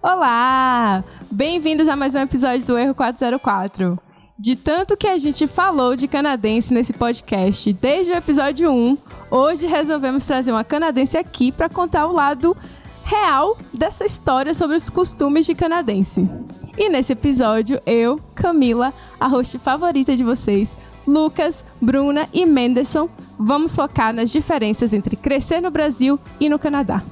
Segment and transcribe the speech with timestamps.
[0.00, 1.02] Olá!
[1.28, 3.98] Bem-vindos a mais um episódio do Erro 404.
[4.38, 8.96] De tanto que a gente falou de canadense nesse podcast desde o episódio 1,
[9.28, 12.56] hoje resolvemos trazer uma canadense aqui para contar o lado
[13.02, 16.30] real dessa história sobre os costumes de canadense.
[16.76, 23.74] E nesse episódio, eu, Camila, a host favorita de vocês, Lucas, Bruna e Menderson, vamos
[23.74, 27.02] focar nas diferenças entre crescer no Brasil e no Canadá.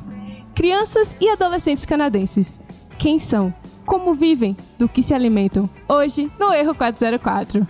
[0.54, 2.60] Crianças e adolescentes canadenses.
[2.98, 3.52] Quem são?
[3.84, 4.56] Como vivem?
[4.78, 5.68] Do que se alimentam?
[5.88, 7.66] Hoje, no Erro 404.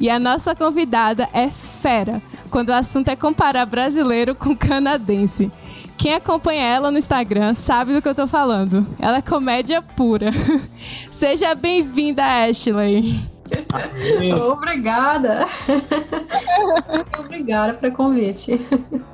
[0.00, 5.52] E a nossa convidada é fera, quando o assunto é comparar brasileiro com canadense.
[5.96, 8.86] Quem acompanha ela no Instagram sabe do que eu tô falando.
[8.98, 10.32] Ela é comédia pura.
[11.10, 13.20] Seja bem-vinda, Ashley.
[14.50, 15.46] Obrigada.
[17.18, 18.58] Obrigada pelo convite.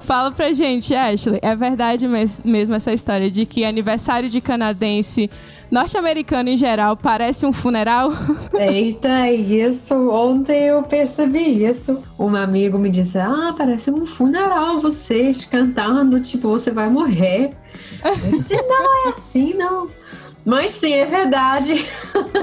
[0.03, 5.29] Fala pra gente, Ashley, é verdade mesmo essa história de que aniversário de canadense
[5.71, 8.11] norte-americano em geral parece um funeral?
[8.55, 9.95] Eita, isso.
[10.11, 12.03] Ontem eu percebi isso.
[12.19, 17.57] Um amigo me disse: Ah, parece um funeral vocês cantando, tipo, você vai morrer.
[18.05, 19.89] Eu disse: Não, é assim, não.
[20.45, 21.87] Mas sim, é verdade.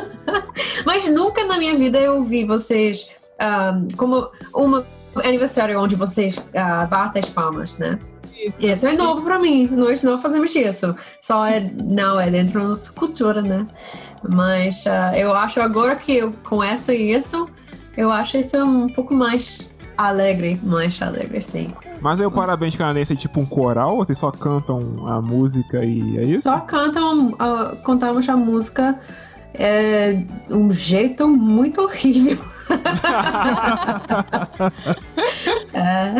[0.85, 3.07] Mas nunca na minha vida eu vi vocês
[3.39, 4.83] um, ah, como um
[5.21, 7.99] aniversário onde vocês uh, batem as palmas, né?
[8.43, 8.65] Isso.
[8.65, 9.67] isso é novo para mim.
[9.67, 10.95] Nós não fazemos isso.
[11.21, 13.65] Só é não é dentro da nossa cultura, né?
[14.27, 17.49] Mas uh, eu acho agora que eu conheço isso,
[17.97, 21.73] eu acho isso um pouco mais alegre, mais alegre, sim.
[22.01, 23.97] Mas aí o Parabéns Canadense é tipo um coral?
[23.97, 26.43] Vocês só cantam a música e é isso?
[26.43, 28.99] Só cantam, uh, contamos a música
[29.53, 30.17] é
[30.49, 32.39] um jeito muito horrível.
[35.73, 36.13] é.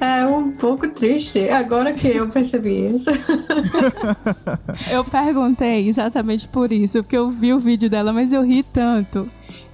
[0.00, 3.10] É um pouco triste, agora que eu percebi isso.
[4.90, 9.28] eu perguntei exatamente por isso, porque eu vi o vídeo dela, mas eu ri tanto.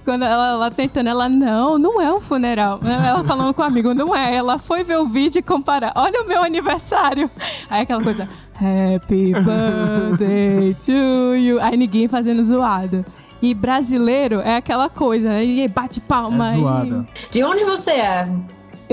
[0.05, 2.79] Quando ela, ela tentando, ela, não, não é um funeral.
[2.83, 4.35] Ela falando com o amigo, não é.
[4.35, 5.93] Ela foi ver o vídeo e comparar.
[5.95, 7.31] Olha o meu aniversário.
[7.69, 11.59] Aí aquela coisa, Happy birthday to you.
[11.61, 13.05] Aí ninguém fazendo zoado.
[13.41, 15.43] E brasileiro é aquela coisa, né?
[15.43, 16.53] E bate palma.
[16.53, 17.05] É zoada.
[17.27, 17.31] E...
[17.31, 18.29] De onde você é?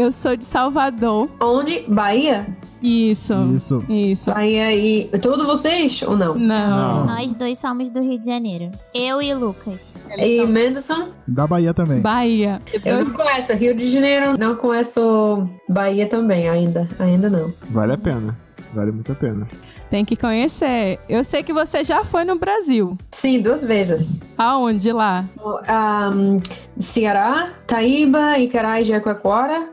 [0.00, 1.28] Eu sou de Salvador.
[1.38, 1.84] Onde?
[1.86, 2.46] Bahia?
[2.82, 3.34] Isso.
[3.54, 3.84] Isso.
[3.86, 4.32] Isso.
[4.32, 5.04] Bahia e.
[5.20, 6.34] Todos vocês ou não?
[6.36, 7.04] Não.
[7.04, 7.04] não.
[7.04, 8.70] Nós dois somos do Rio de Janeiro.
[8.94, 9.94] Eu e Lucas.
[10.16, 11.08] E Menderson?
[11.28, 12.00] Da Bahia também.
[12.00, 12.62] Bahia.
[12.82, 16.88] Eu não conheço Rio de Janeiro, não conheço Bahia também, ainda.
[16.98, 17.52] Ainda não.
[17.68, 18.34] Vale a pena.
[18.72, 19.46] Vale muito a pena.
[19.90, 20.98] Tem que conhecer.
[21.10, 22.96] Eu sei que você já foi no Brasil.
[23.10, 24.18] Sim, duas vezes.
[24.38, 25.26] Aonde lá?
[25.38, 26.40] Um,
[26.78, 29.68] Ceará, Taíba, Icará e Jacuequara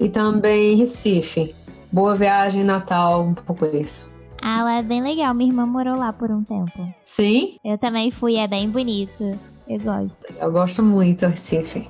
[0.00, 1.54] e também Recife.
[1.92, 4.14] Boa viagem, Natal, um pouco isso.
[4.40, 5.34] Ah, lá é bem legal.
[5.34, 6.88] Minha irmã morou lá por um tempo.
[7.04, 7.58] Sim?
[7.62, 9.38] Eu também fui, é bem bonito.
[9.68, 10.16] Eu gosto.
[10.40, 11.86] Eu gosto muito do Recife.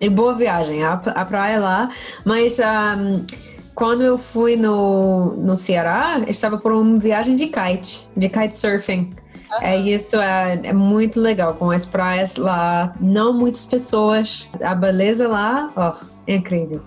[0.00, 1.90] E boa viagem, a, a praia lá.
[2.24, 3.26] Mas um,
[3.74, 9.14] quando eu fui no, no Ceará, estava por uma viagem de kite, de kite surfing.
[9.60, 15.26] É isso, é, é, muito legal com as praias lá, não muitas pessoas, a beleza
[15.26, 15.96] lá, ó,
[16.26, 16.80] é incrível.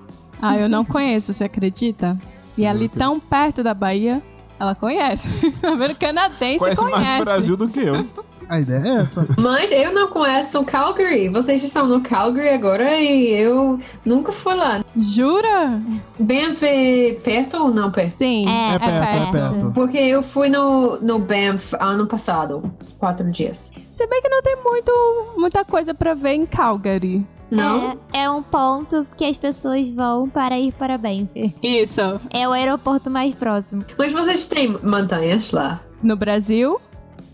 [0.45, 2.19] Ah, eu não conheço, você acredita?
[2.57, 4.21] E ali tão perto da Bahia,
[4.59, 5.25] ela conhece.
[5.63, 6.81] A canadense conhece.
[6.81, 8.05] Conhece mais o Brasil do que eu.
[8.49, 9.25] A ideia é essa.
[9.39, 11.29] Mas eu não conheço o Calgary.
[11.29, 14.81] Vocês estão no Calgary agora e eu nunca fui lá.
[14.97, 15.81] Jura?
[16.19, 18.09] Banff é perto ou não perto?
[18.11, 19.71] Sim, é, é, perto, é, perto, é perto.
[19.73, 23.71] Porque eu fui no, no Banff ano passado, quatro dias.
[23.89, 27.25] Se bem que não tem muito, muita coisa para ver em Calgary.
[27.55, 27.97] Não?
[28.13, 31.53] É, é, um ponto que as pessoas vão para ir para Banff.
[31.61, 32.01] Isso.
[32.29, 33.85] É o aeroporto mais próximo.
[33.97, 35.81] Mas vocês têm montanhas lá?
[36.01, 36.79] No Brasil?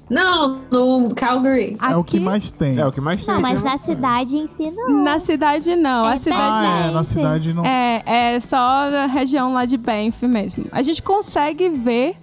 [0.10, 1.78] Não, no Calgary.
[1.80, 1.94] Aqui?
[1.94, 2.80] É o que mais tem.
[2.80, 3.34] É o que mais tem.
[3.34, 5.04] Não, mas na cidade em si não.
[5.04, 6.10] Na cidade não.
[6.10, 7.66] É a cidade ah, é, na cidade não.
[7.66, 10.66] É, é só a região lá de Banff mesmo.
[10.72, 12.16] A gente consegue ver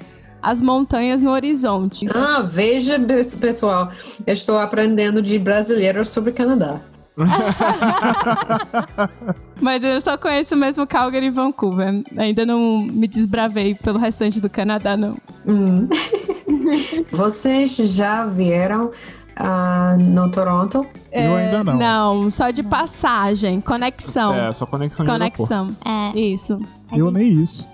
[0.43, 2.07] as montanhas no horizonte.
[2.15, 2.99] Ah, veja,
[3.41, 3.91] pessoal,
[4.27, 6.81] eu estou aprendendo de brasileiro sobre Canadá.
[9.61, 12.03] Mas eu só conheço mesmo Calgary e Vancouver.
[12.17, 15.17] Ainda não me desbravei pelo restante do Canadá, não.
[15.47, 15.89] Hum.
[17.11, 20.87] Vocês já vieram uh, no Toronto?
[21.11, 21.77] Eu ainda não.
[21.77, 24.35] Não, só de passagem, conexão.
[24.35, 25.07] É, só conexão.
[25.07, 25.77] Conexão.
[25.85, 26.19] É.
[26.19, 26.61] Isso.
[26.93, 27.67] Eu nem isso.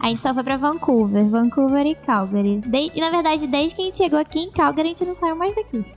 [0.00, 2.58] A gente só foi pra Vancouver, Vancouver e Calgary.
[2.60, 2.90] De...
[2.94, 5.36] E na verdade, desde que a gente chegou aqui em Calgary, a gente não saiu
[5.36, 5.84] mais daqui.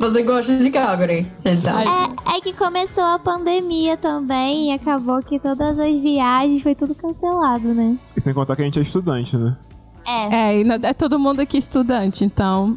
[0.00, 1.78] Você gosta de Calgary, então?
[1.78, 6.94] É, é que começou a pandemia também e acabou que todas as viagens foi tudo
[6.94, 7.96] cancelado, né?
[8.16, 9.56] E sem contar que a gente é estudante, né?
[10.06, 10.34] É.
[10.34, 12.76] É, e não- é todo mundo aqui estudante, então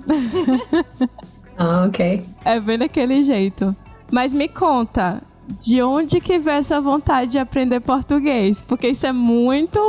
[1.58, 2.24] Ah, ok.
[2.46, 3.76] é bem daquele jeito.
[4.12, 8.62] Mas me conta, de onde que veio essa vontade de aprender português?
[8.62, 9.80] Porque isso é muito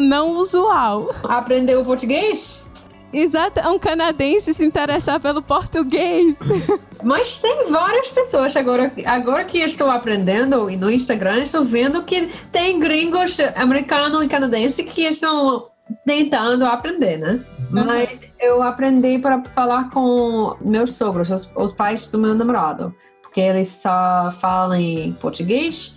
[0.00, 1.14] não usual.
[1.24, 2.64] Aprendeu português?
[3.12, 6.34] Exato, um canadense se interessar pelo português.
[7.02, 12.28] Mas tem várias pessoas agora, agora que estou aprendendo e no Instagram, estou vendo que
[12.50, 15.68] tem gringos americano e canadense que estão
[16.04, 17.40] tentando aprender, né?
[17.70, 22.94] Mas eu aprendi para falar com meus sogros, os, os pais do meu namorado,
[23.34, 25.96] porque eles só falam em português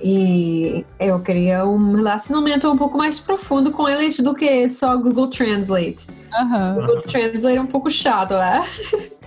[0.00, 5.26] e eu queria um relacionamento um pouco mais profundo com eles do que só Google
[5.28, 6.06] Translate.
[6.32, 6.74] Aham.
[6.76, 8.64] Google Translate é um pouco chato, é?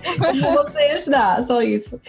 [0.40, 2.00] Você ajudar, só isso.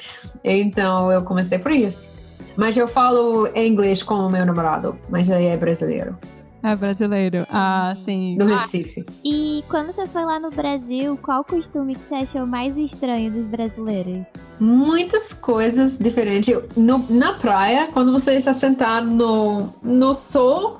[0.41, 2.09] Então eu comecei por isso.
[2.55, 6.17] Mas eu falo inglês com o meu namorado, mas ele é brasileiro,
[6.63, 7.45] É brasileiro.
[7.49, 8.35] Ah, sim.
[8.37, 9.03] do Recife.
[9.23, 13.45] E quando você foi lá no Brasil, qual costume que você achou mais estranho dos
[13.45, 14.27] brasileiros?
[14.59, 16.55] Muitas coisas diferentes.
[16.77, 20.77] No- na praia, quando você está sentado no, no sol,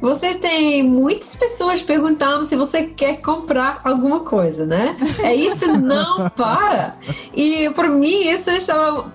[0.00, 4.94] você tem muitas pessoas perguntando se você quer comprar alguma coisa, né?
[5.22, 6.96] É isso não para.
[7.34, 9.10] E por mim isso estava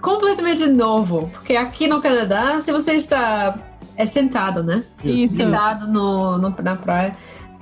[0.00, 3.58] completamente novo, porque aqui no Canadá, se você está
[4.02, 4.82] é sentado, né?
[5.04, 5.36] Isso.
[5.36, 7.12] Sentado no, no- na praia.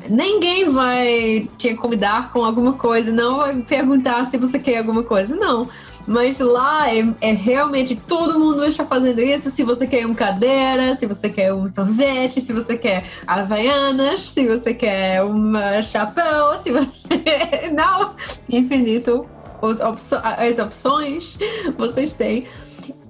[0.08, 5.34] Ninguém vai te convidar com alguma coisa, não vai perguntar se você quer alguma coisa,
[5.34, 5.68] não.
[6.06, 9.50] Mas lá é, é realmente todo mundo está fazendo isso.
[9.50, 14.46] Se você quer uma cadeira, se você quer um sorvete, se você quer havaianas, se
[14.48, 15.52] você quer um
[15.82, 17.68] chapéu, se você.
[17.74, 18.14] Não!
[18.48, 19.26] Infinito.
[19.60, 21.36] As opções
[21.76, 22.46] vocês têm.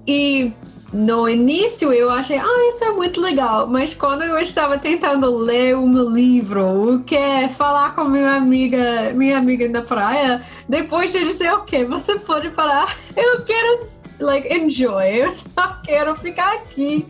[0.07, 0.51] E
[0.91, 3.67] no início eu achei, ah, isso é muito legal.
[3.67, 9.11] Mas quando eu estava tentando ler um livro, o que é falar com minha amiga,
[9.13, 12.95] minha amiga na praia, depois de dizer, ok, você pode parar.
[13.15, 13.79] Eu quero,
[14.19, 15.05] like, enjoy.
[15.05, 17.07] Eu só quero ficar aqui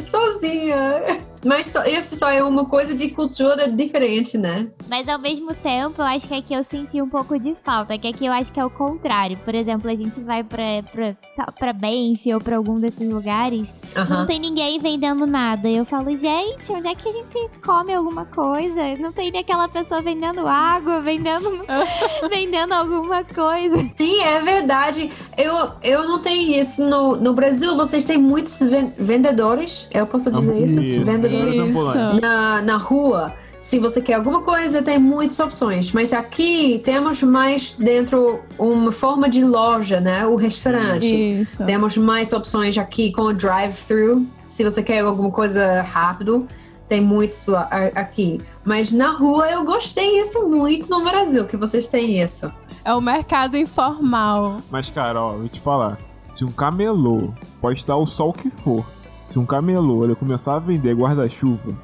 [0.00, 1.20] sozinha.
[1.46, 4.68] Mas só- isso só é uma coisa de cultura diferente, né?
[4.88, 8.06] Mas ao mesmo tempo, eu acho que aqui eu senti um pouco de falta, que
[8.08, 9.38] aqui eu acho que é o contrário.
[9.44, 13.72] Por exemplo, a gente vai pra, pra, tá- pra Banff ou pra algum desses lugares,
[14.08, 15.68] não tem ninguém vendendo nada.
[15.68, 17.34] Eu falo, gente, onde é que a gente
[17.64, 18.96] come alguma coisa?
[18.98, 21.60] Não tem nem aquela pessoa vendendo água, vendendo,
[22.30, 23.76] vendendo alguma coisa.
[23.96, 25.10] Sim, é verdade.
[25.36, 26.84] Eu, eu não tenho isso.
[26.86, 29.88] No, no Brasil, vocês têm muitos ven- vendedores.
[29.92, 30.80] Eu posso dizer isso?
[30.80, 32.12] Isso, Vendedores vendedores ambulantes.
[32.12, 32.20] Isso.
[32.20, 33.34] na, na rua.
[33.58, 35.90] Se você quer alguma coisa, tem muitas opções.
[35.92, 40.26] Mas aqui temos mais dentro uma forma de loja, né?
[40.26, 41.40] O restaurante.
[41.40, 41.64] Isso.
[41.64, 44.26] Temos mais opções aqui com o drive-thru.
[44.46, 46.46] Se você quer alguma coisa rápido,
[46.86, 47.48] tem muitos
[47.94, 48.40] aqui.
[48.64, 52.52] Mas na rua eu gostei isso muito no Brasil, que vocês têm isso.
[52.84, 54.58] É o mercado informal.
[54.70, 55.98] Mas, cara, ó, vou te falar.
[56.32, 58.84] Se um camelô pode estar o sol que for,
[59.28, 61.74] se um camelô ele começar a vender guarda-chuva,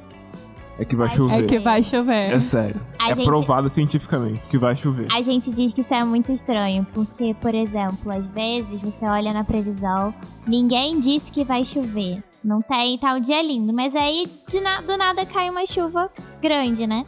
[0.79, 1.43] é que vai Vai chover.
[1.43, 2.31] É que vai chover.
[2.33, 2.81] É sério.
[2.99, 5.07] A é gente- provado cientificamente que vai chover.
[5.11, 9.31] A gente diz que isso é muito estranho, porque, por exemplo, às vezes você olha
[9.33, 10.13] na previsão,
[10.47, 12.23] ninguém disse que vai chover.
[12.43, 16.09] Não tem, tá um dia lindo, mas aí de na- do nada cai uma chuva
[16.41, 17.05] grande, né?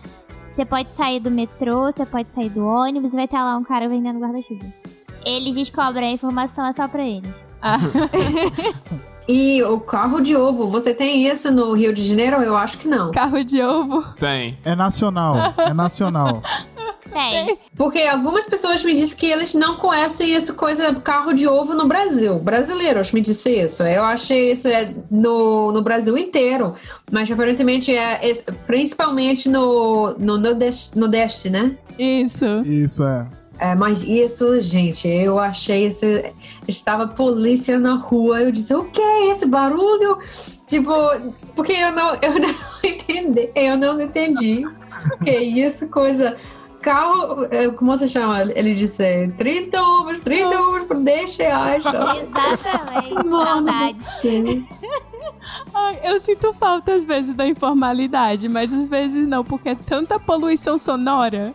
[0.54, 3.64] Você pode sair do metrô, você pode sair do ônibus e vai estar lá um
[3.64, 4.64] cara vendendo guarda-chuva.
[5.26, 7.46] Eles descobrem a informação, é só pra eles.
[7.62, 7.78] Ah,
[9.28, 12.38] E o carro de ovo, você tem isso no Rio de Janeiro?
[12.38, 13.12] Eu acho que não.
[13.12, 14.04] carro de ovo.
[14.20, 14.58] Tem.
[14.64, 16.44] É nacional, é nacional.
[17.12, 17.58] Tem.
[17.78, 21.88] Porque algumas pessoas me dizem que eles não conhecem essa coisa carro de ovo no
[21.88, 22.38] Brasil.
[22.40, 23.84] Brasileiros me disseram isso.
[23.84, 26.76] Eu achei isso é no, no Brasil inteiro.
[27.10, 28.34] Mas aparentemente é, é
[28.68, 31.78] principalmente no, no Nordeste, Nordeste, né?
[31.98, 32.46] Isso.
[32.66, 33.26] Isso é.
[33.60, 36.06] É, mas isso, gente, eu achei isso.
[36.68, 40.18] Estava polícia na rua, eu disse, o que é esse barulho?
[40.66, 40.92] Tipo,
[41.56, 44.64] porque eu não, eu não entendi, eu não entendi.
[44.66, 46.38] O que é isso, coisa.
[46.82, 48.44] Carro, é, como você chama?
[48.44, 51.84] Ele disse 30 ovos, 30 ovos por 10 reais.
[51.84, 53.14] Exatamente.
[53.26, 53.72] Mano
[56.04, 60.78] eu sinto falta às vezes da informalidade, mas às vezes não, porque é tanta poluição
[60.78, 61.54] sonora.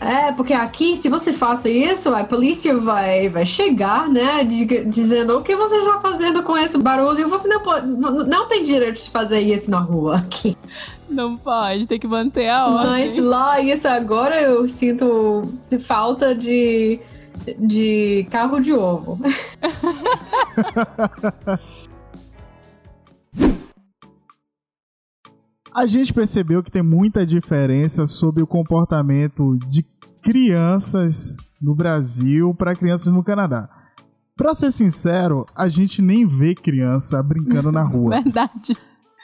[0.00, 4.44] É, porque aqui, se você faça isso, a polícia vai, vai chegar, né,
[4.86, 7.28] dizendo o que você está fazendo com esse barulho.
[7.28, 10.56] Você não, pode, não tem direito de fazer isso na rua aqui.
[11.08, 12.90] Não pode, tem que manter a ordem.
[12.90, 15.42] Mas lá, isso agora eu sinto
[15.80, 17.00] falta de,
[17.58, 19.18] de carro de ovo.
[25.74, 29.84] A gente percebeu que tem muita diferença sobre o comportamento de
[30.22, 33.68] crianças no Brasil para crianças no Canadá.
[34.36, 38.22] Pra ser sincero, a gente nem vê criança brincando na rua.
[38.22, 38.76] Verdade.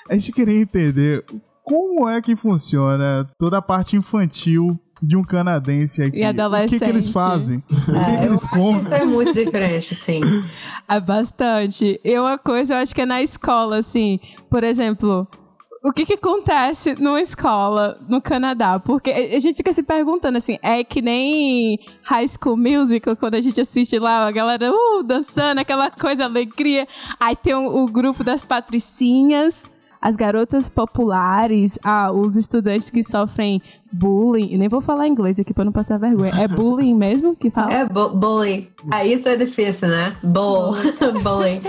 [0.08, 1.24] A gente queria entender
[1.62, 6.18] como é que funciona toda a parte infantil de um canadense aqui.
[6.22, 7.12] E O que, que eles adolescente.
[7.12, 7.58] fazem?
[7.58, 8.80] O que, É, que eles acho comem?
[8.80, 10.20] isso é muito diferente, sim.
[10.88, 11.98] É bastante.
[12.04, 14.20] E uma coisa, eu acho que é na escola, assim.
[14.50, 15.26] Por exemplo,
[15.84, 18.78] o que que acontece numa escola no Canadá?
[18.80, 23.42] Porque a gente fica se perguntando, assim, é que nem High School Musical, quando a
[23.42, 26.88] gente assiste lá, a galera, uh, dançando, aquela coisa, alegria.
[27.20, 29.62] Aí tem o, o grupo das patricinhas,
[30.00, 33.60] as garotas populares, ah, os estudantes que sofrem
[33.92, 34.52] bullying.
[34.52, 36.32] Eu nem vou falar inglês aqui pra não passar vergonha.
[36.40, 37.72] É bullying mesmo que fala?
[37.72, 38.68] É bu- bullying.
[38.90, 40.16] Ah, isso é difícil, né?
[40.22, 40.72] Bull.
[41.22, 41.62] bullying.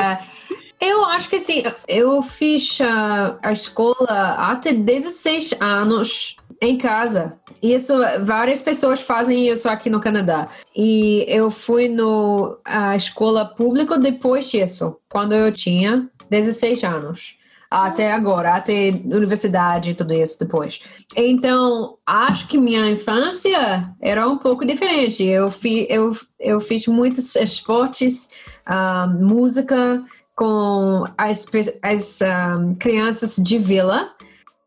[0.00, 0.18] É,
[0.82, 7.34] eu acho que assim, eu fiz ah, a escola até 16 anos em casa.
[7.62, 10.48] Isso, várias pessoas fazem isso aqui no Canadá.
[10.74, 17.38] E eu fui no a escola pública depois disso, quando eu tinha 16 anos.
[17.70, 20.80] Até agora, até universidade e tudo isso depois.
[21.16, 25.24] Então, acho que minha infância era um pouco diferente.
[25.24, 28.30] Eu, fi, eu, eu fiz muitos esportes,
[28.66, 30.04] ah, música
[30.36, 31.46] com as,
[31.82, 34.10] as ah, crianças de vila,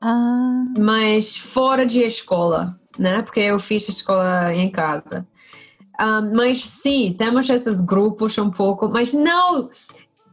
[0.01, 3.21] Ah, mas fora de escola, né?
[3.23, 5.25] Porque eu fiz escola em casa.
[5.97, 9.69] Ah, mas sim, temos esses grupos um pouco, mas não.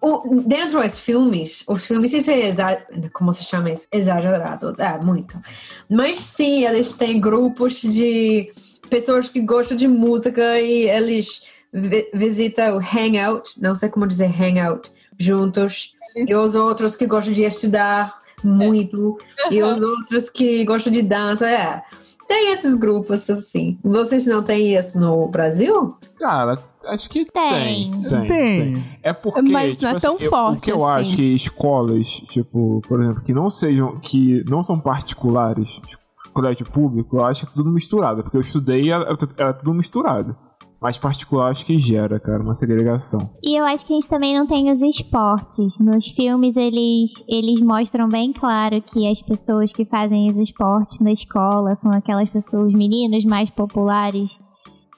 [0.03, 3.87] o- dentro dos filmes, os filmes, isso é exa como se chama isso?
[3.93, 5.41] Exagerado, é muito.
[5.89, 8.53] Mas sim, eles têm grupos de
[8.91, 14.27] pessoas que gostam de música e eles vi visitam o hangout, não sei como dizer
[14.27, 15.93] hangout, juntos.
[16.15, 19.19] E os outros que gostam de estudar muito.
[19.51, 21.83] E os outros que gostam de dança, é.
[22.29, 23.79] Tem esses grupos assim.
[23.83, 25.97] Vocês não têm isso no Brasil?
[26.19, 27.91] Cara, acho que Tem.
[27.91, 28.03] tem.
[28.11, 28.29] Tem.
[28.29, 28.99] Tem.
[29.03, 29.43] É porque.
[29.43, 31.01] Mas tipo não é assim, tão eu- O forte que eu assim.
[31.01, 33.99] acho que escolas, tipo, por exemplo, que não sejam.
[34.01, 36.03] que não são particulares, tipo,
[36.33, 38.23] colégio público, eu acho que é tudo misturado.
[38.23, 40.35] Porque eu estudei e era, era tudo misturado.
[40.83, 43.31] Mas particular acho que gera, cara, uma segregação.
[43.41, 45.79] E eu acho que a gente também não tem os esportes.
[45.79, 51.13] Nos filmes eles, eles mostram bem claro que as pessoas que fazem os esportes na
[51.13, 54.41] escola são aquelas pessoas, os meninos mais populares.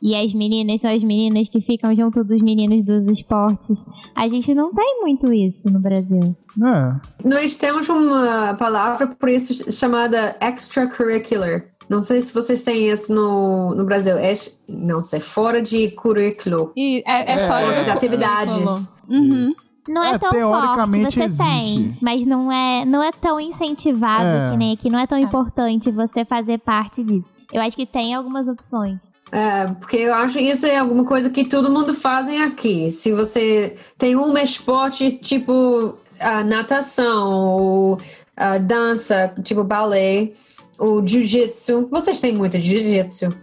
[0.02, 3.84] E as meninas são as meninas que ficam junto dos meninos dos esportes.
[4.14, 6.36] A gente não tem muito isso no Brasil.
[6.62, 7.26] É.
[7.26, 11.64] Nós temos uma palavra por isso chamada extracurricular.
[11.94, 14.16] Não sei se vocês têm isso no, no Brasil.
[14.18, 14.32] É,
[14.68, 16.72] não sei, fora de currículo.
[16.76, 18.92] e é, é É, fora Outras é, atividades.
[19.08, 19.52] Uhum.
[19.86, 21.98] Não é, É, tão forte, teoricamente você tem, existe.
[22.02, 24.50] mas não é, não é tão incentivado É.
[24.50, 25.20] que nem aqui, não é tão É.
[25.20, 27.36] importante você fazer parte disso.
[27.52, 29.12] Eu acho que tem algumas opções.
[29.30, 32.90] É, porque eu acho que isso é alguma coisa que todo mundo fazem aqui.
[32.90, 37.98] Se você tem um esporte tipo a natação ou
[38.36, 40.32] a dança, tipo balé,
[40.78, 43.34] ou jiu-jitsu, vocês têm muito jiu-jitsu,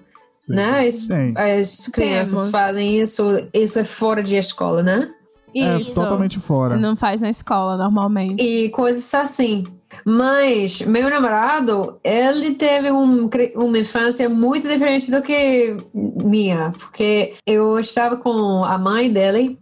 [0.50, 0.88] né?
[0.88, 2.52] As, as crianças Temos.
[2.52, 3.24] fazem isso,
[3.54, 5.10] isso é fora de escola, né?
[5.56, 5.96] É Isso.
[5.96, 6.78] totalmente fora.
[6.78, 8.42] Não faz na escola, normalmente.
[8.42, 9.66] e coisas assim.
[10.06, 17.78] Mas meu namorado, ele teve um, uma infância muito diferente do que minha, porque eu
[17.78, 19.60] estava com a mãe dele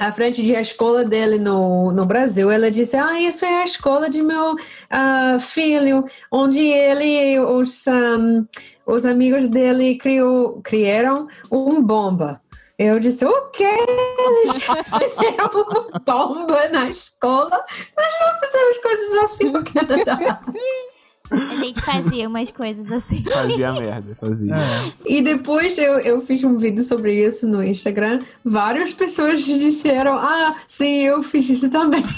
[0.00, 2.50] à frente de escola dele no, no Brasil.
[2.50, 4.56] Ela disse: Ah, isso é a escola de meu
[4.88, 8.46] ah, filho, onde ele e os, ahm,
[8.86, 12.40] os amigos dele criou, criaram um bomba.
[12.78, 13.62] Eu disse, o quê?
[13.64, 14.54] Eles
[15.14, 17.62] fizeram uma bomba na escola?
[17.94, 20.40] Nós não fizemos coisas assim no Canadá.
[21.30, 23.22] A gente fazia umas coisas assim.
[23.30, 24.54] Fazia merda, fazia.
[24.54, 24.92] É.
[25.06, 28.20] E depois eu, eu fiz um vídeo sobre isso no Instagram.
[28.44, 32.02] Várias pessoas disseram, ah, sim, eu fiz isso também.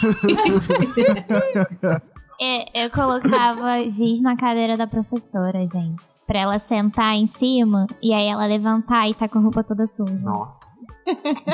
[2.45, 6.03] É, eu colocava giz na cadeira da professora, gente.
[6.27, 9.87] Pra ela sentar em cima e aí ela levantar e tá com a roupa toda
[9.87, 10.13] suja.
[10.15, 10.59] Nossa.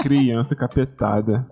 [0.03, 1.47] Criança capetada.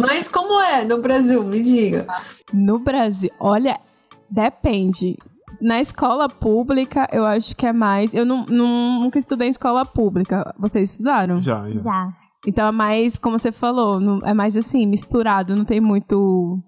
[0.00, 1.42] Mas como é no Brasil?
[1.42, 2.06] Me diga.
[2.52, 3.80] No Brasil, olha,
[4.30, 5.16] depende.
[5.60, 8.14] Na escola pública, eu acho que é mais.
[8.14, 10.54] Eu não, não- nunca estudei em escola pública.
[10.58, 11.42] Vocês estudaram?
[11.42, 11.80] Já, já.
[11.80, 12.12] Já.
[12.46, 16.58] Então é mais, como você falou, não- é mais assim, misturado, não tem muito.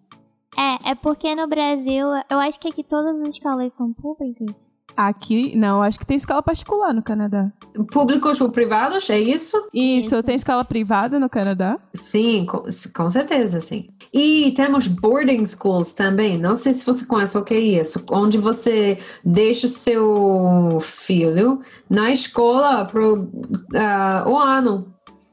[0.59, 4.69] É, é porque no Brasil, eu acho que aqui todas as escolas são públicas.
[4.97, 7.51] Aqui, não, acho que tem escola particular no Canadá.
[7.93, 9.57] Públicos ou privados, é isso?
[9.73, 10.23] Isso, Isso.
[10.23, 11.79] tem escola privada no Canadá?
[11.95, 13.89] Sim, com, com certeza, sim.
[14.13, 16.37] E temos boarding schools também.
[16.37, 18.05] Não sei se você conhece o que é isso.
[18.11, 23.31] Onde você deixa o seu filho na escola pro
[23.75, 24.93] ah, o ano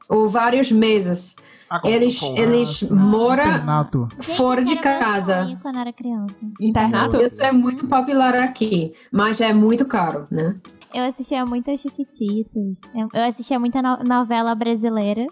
[0.09, 1.35] ou vários meses.
[1.83, 5.57] Eles, com- eles Nossa, moram fora de casa.
[5.61, 6.45] Quando era criança.
[6.59, 7.17] Internato?
[7.17, 10.55] Isso é muito popular aqui, mas é muito caro, né?
[10.93, 12.79] Eu assistia muito a Chiquititas.
[12.95, 15.27] Eu eu assistia muita no- novela brasileira.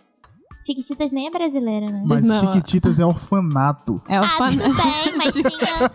[0.66, 2.02] Chiquititas nem é brasileira, né?
[2.08, 2.40] Mas Não.
[2.40, 4.02] Chiquititas é orfanato.
[4.08, 5.92] É o Ah, bem, mas tinha.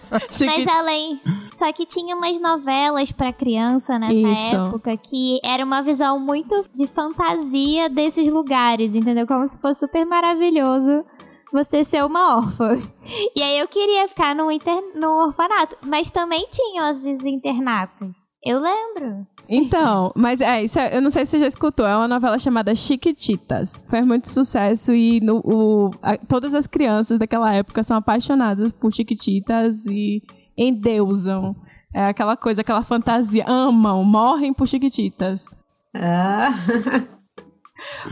[0.47, 1.21] Mas além.
[1.59, 4.57] Só que tinha umas novelas pra criança nessa Isso.
[4.57, 9.27] época que era uma visão muito de fantasia desses lugares, entendeu?
[9.27, 11.05] Como se fosse super maravilhoso
[11.53, 12.79] você ser uma órfã.
[13.35, 14.81] E aí eu queria ficar no, inter...
[14.95, 15.77] no orfanato.
[15.85, 18.29] Mas também tinham esses internatos.
[18.45, 19.27] Eu lembro.
[19.53, 22.39] Então, mas é, isso é- eu não sei se você já escutou, é uma novela
[22.39, 23.85] chamada Chiquititas.
[23.91, 28.93] Fez muito sucesso e no- o- a- todas as crianças daquela época são apaixonadas por
[28.93, 30.23] Chiquititas e
[30.57, 31.57] endeusam.
[31.93, 35.45] É aquela coisa, aquela fantasia, amam, morrem por Chiquititas.
[35.93, 36.51] Ah,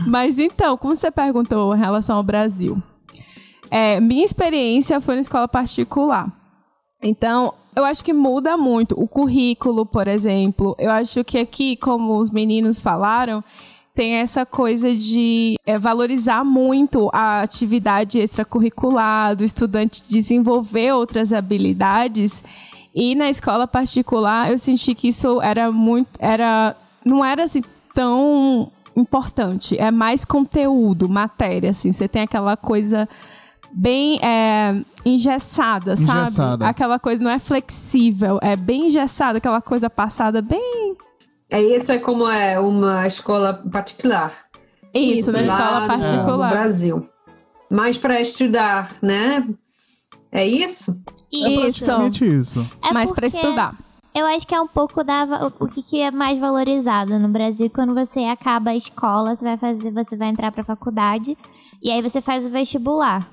[0.05, 2.81] Mas então, como você perguntou em relação ao Brasil,
[3.71, 6.27] é, minha experiência foi na escola particular.
[7.01, 8.95] Então, eu acho que muda muito.
[8.99, 13.43] O currículo, por exemplo, eu acho que aqui, como os meninos falaram,
[13.93, 22.43] tem essa coisa de é, valorizar muito a atividade extracurricular, do estudante desenvolver outras habilidades.
[22.95, 26.09] E na escola particular, eu senti que isso era muito.
[26.17, 27.61] Era, não era assim
[27.93, 29.77] tão importante.
[29.77, 31.91] É mais conteúdo, matéria, assim.
[31.91, 33.07] Você tem aquela coisa
[33.71, 36.21] bem é, engessada, sabe?
[36.21, 36.67] Engessada.
[36.67, 40.95] Aquela coisa não é flexível, é bem engessada, aquela coisa passada bem.
[41.49, 44.33] é isso é como é uma escola particular.
[44.93, 46.49] Isso, na escola particular.
[46.49, 47.09] No Brasil.
[47.69, 49.47] Mas para estudar, né?
[50.31, 50.91] É isso?
[51.31, 51.85] É Isso.
[51.85, 52.71] praticamente isso.
[52.83, 53.75] É mas para estudar.
[54.13, 57.29] Eu acho que é um pouco da o, o que, que é mais valorizado no
[57.29, 61.37] Brasil quando você acaba a escola, você vai fazer, você vai entrar para faculdade
[61.81, 63.29] e aí você faz o vestibular.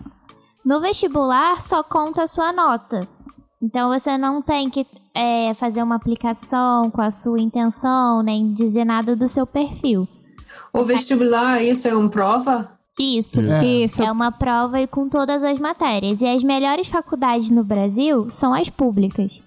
[0.67, 3.07] No vestibular só conta a sua nota.
[3.63, 8.85] Então você não tem que é, fazer uma aplicação com a sua intenção, nem dizer
[8.85, 10.09] nada do seu perfil.
[10.75, 12.69] O vestibular, isso é uma prova?
[12.99, 13.41] Isso.
[13.41, 13.65] É.
[13.65, 14.03] Isso.
[14.03, 16.21] É uma prova e com todas as matérias.
[16.21, 19.45] E as melhores faculdades no Brasil são as públicas.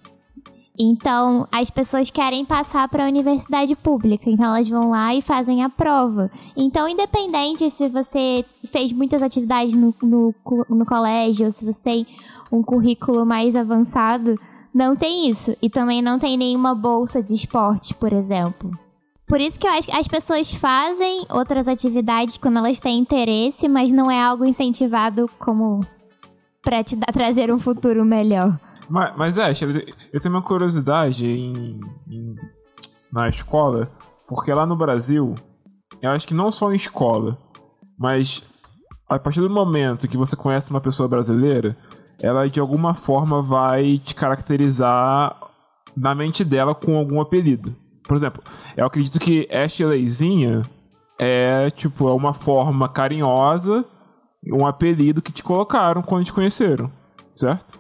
[0.82, 5.62] Então, as pessoas querem passar para a universidade pública, então elas vão lá e fazem
[5.62, 6.32] a prova.
[6.56, 10.34] Então, independente se você fez muitas atividades no, no,
[10.70, 12.08] no colégio, ou se você tem
[12.50, 14.40] um currículo mais avançado,
[14.74, 15.54] não tem isso.
[15.62, 18.72] E também não tem nenhuma bolsa de esporte, por exemplo.
[19.28, 23.68] Por isso que eu acho que as pessoas fazem outras atividades quando elas têm interesse,
[23.68, 25.82] mas não é algo incentivado como
[26.64, 28.58] para te dar- trazer um futuro melhor.
[28.90, 29.52] Mas, mas é,
[30.12, 32.36] eu tenho uma curiosidade em, em-
[33.12, 33.90] na escola,
[34.28, 35.36] porque lá no Brasil,
[36.02, 37.38] eu acho que não só em escola,
[37.98, 38.44] mas
[39.08, 41.76] a partir do momento que você conhece uma pessoa brasileira,
[42.22, 45.36] ela de alguma forma vai te caracterizar
[45.96, 47.76] na mente dela com algum apelido.
[48.08, 48.42] Por exemplo,
[48.76, 50.64] eu acredito que Ashleyzinha
[51.18, 53.86] é tipo é uma forma carinhosa,
[54.54, 56.92] um apelido que te colocaram quando te conheceram,
[57.36, 57.80] certo?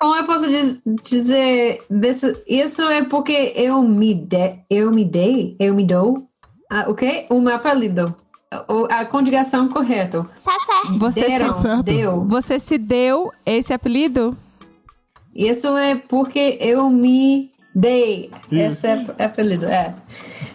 [0.00, 5.56] Como eu posso diz- dizer desse, isso é porque eu me de, eu me dei,
[5.60, 6.26] eu me dou,
[6.70, 7.26] ah, o quê?
[7.30, 8.14] Um apelido.
[8.68, 10.26] O- A conjugação correta.
[10.44, 10.98] Tá certo.
[10.98, 11.82] Você, Deram, Tá certo.
[11.82, 12.24] deu.
[12.24, 14.36] você se deu esse apelido?
[15.34, 18.30] Isso é porque eu me dei.
[18.50, 18.86] Isso.
[18.86, 18.86] Esse
[19.18, 19.94] é apelido, é.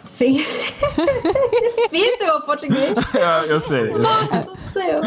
[0.06, 0.38] Sim.
[1.92, 2.96] Difícil o português.
[3.16, 3.88] É, eu sei.
[3.88, 5.02] Deus do céu.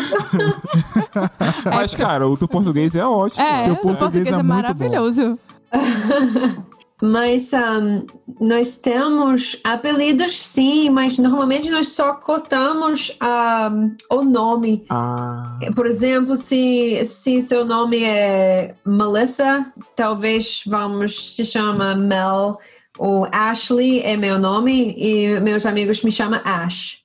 [1.65, 3.45] Mas, cara, o teu português é ótimo.
[3.45, 5.39] É, Seu português português é é, maravilhoso.
[7.01, 8.05] Mas ahm,
[8.41, 14.85] nós temos apelidos sim, mas normalmente nós só cortamos ahm, o nome.
[14.91, 22.59] Ah, Por exemplo, se, se seu nome é Melissa, talvez vamos se chama Mel.
[22.99, 26.99] Ou Ashley é meu nome e meus amigos me chamam Ash.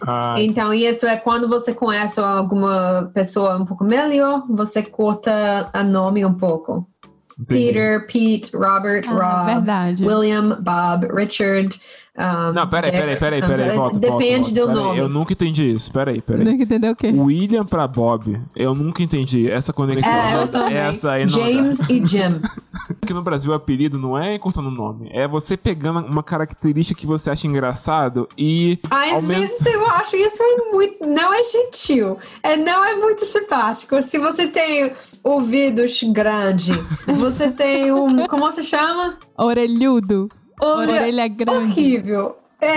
[0.00, 5.82] ah, Então, isso é quando você conhece alguma pessoa um pouco melhor, você corta o
[5.84, 6.88] nome um pouco.
[7.38, 7.66] entendi.
[7.66, 10.04] Peter, Pete, Robert, Ah, Rob, verdade.
[10.06, 11.78] William, Bob, Richard.
[12.20, 14.72] Um, Não, peraí, peraí, peraí, peraí, volta, Depende volta, do volta.
[14.72, 14.98] Peraí, nome.
[14.98, 16.44] Eu nunca entendi isso, peraí, peraí.
[16.44, 17.08] Não entendeu o quê?
[17.08, 20.12] William pra Bob, eu nunca entendi essa conexão.
[20.12, 21.44] É, eu essa aí não dá.
[21.50, 22.40] James e Jim.
[23.02, 26.98] aqui no Brasil o apelido não é encurtando o nome, é você pegando uma característica
[27.00, 28.78] que você acha engraçado e.
[28.90, 31.04] Às Aumenta- vezes eu acho isso é muito.
[31.06, 32.18] Não é gentil.
[32.42, 34.00] É, não é muito simpático.
[34.02, 34.92] Se você tem
[35.24, 38.26] ouvidos grandes, você tem um.
[38.26, 39.18] Como se chama?
[39.36, 40.28] Orelhudo.
[40.60, 41.72] Olha, Orelha grande.
[41.72, 42.36] horrível.
[42.60, 42.74] É,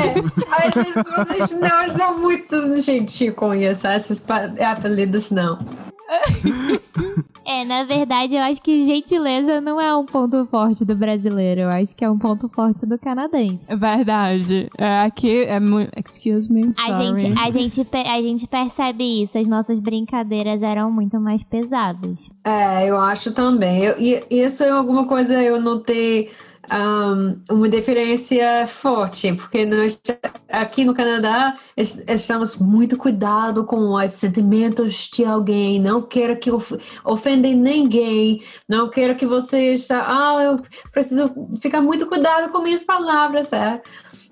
[0.65, 5.59] às vezes vocês não são muito gentil com isso, esses pa- apelidos não.
[7.45, 11.61] É, na verdade, eu acho que gentileza não é um ponto forte do brasileiro.
[11.61, 13.59] Eu acho que é um ponto forte do canadense.
[13.67, 14.69] É verdade.
[14.77, 15.91] É, aqui é muito.
[15.99, 17.17] Excuse me, A sorry.
[17.17, 19.37] gente, a, gente, a gente percebe isso.
[19.37, 22.31] As nossas brincadeiras eram muito mais pesadas.
[22.45, 23.83] É, eu acho também.
[23.83, 26.31] Eu, e isso é alguma coisa eu notei
[26.71, 28.35] um, uma diferença
[28.67, 30.01] forte, porque nós
[30.49, 35.79] aqui no Canadá es- estamos muito cuidado com os sentimentos de alguém.
[35.79, 38.41] Não quero que of, ofendem ninguém.
[38.67, 40.03] Não quero que você está.
[40.07, 43.81] Ah, eu preciso ficar muito cuidado com minhas palavras, é.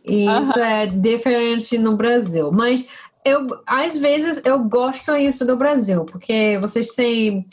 [0.05, 2.51] E isso é diferente no Brasil.
[2.51, 2.87] Mas
[3.23, 7.45] eu, às vezes, eu gosto isso do Brasil, porque vocês têm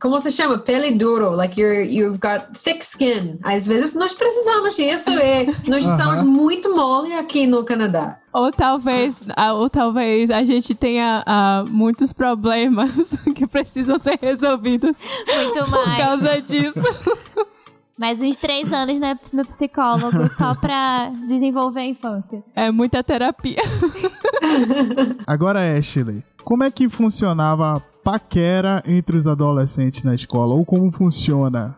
[0.00, 0.58] como se chama?
[0.58, 3.38] Pele duro, like you're, you've got thick skin.
[3.42, 5.92] Às vezes nós precisamos disso e nós Aham.
[5.92, 8.18] estamos muito mole aqui no Canadá.
[8.32, 12.90] Ou talvez, ah, ou talvez a gente tenha ah, muitos problemas
[13.34, 15.96] que precisam ser resolvidos Muito por mais.
[15.98, 16.82] causa disso.
[17.98, 22.44] Mais uns três anos no, no psicólogo só pra desenvolver a infância.
[22.54, 23.62] É muita terapia.
[25.26, 30.54] Agora, Ashley, como é que funcionava a paquera entre os adolescentes na escola?
[30.54, 31.76] Ou como funciona?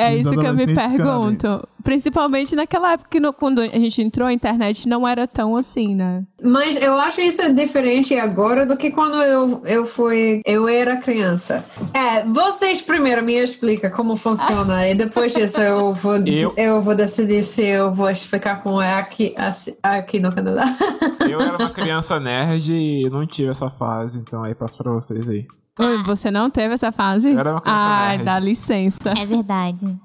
[0.00, 1.68] É Os isso que eu me pergunto.
[1.84, 5.94] Principalmente naquela época que no- quando a gente entrou, a internet não era tão assim,
[5.94, 6.22] né?
[6.42, 11.64] Mas eu acho isso diferente agora do que quando eu, eu fui, eu era criança.
[11.94, 16.94] É, vocês primeiro me explica como funciona e depois disso eu vou, Eu- eu vou
[16.94, 20.64] decidir se eu vou explicar como é aqui, assim- aqui no Canadá.
[21.28, 25.28] Eu era uma criança nerd e não tive essa fase, então aí passo pra vocês
[25.28, 25.46] aí.
[25.78, 27.30] Oi, você não teve essa fase?
[27.34, 28.24] Era uma Ai, nerd.
[28.24, 29.14] dá licença.
[29.16, 29.98] É verdade.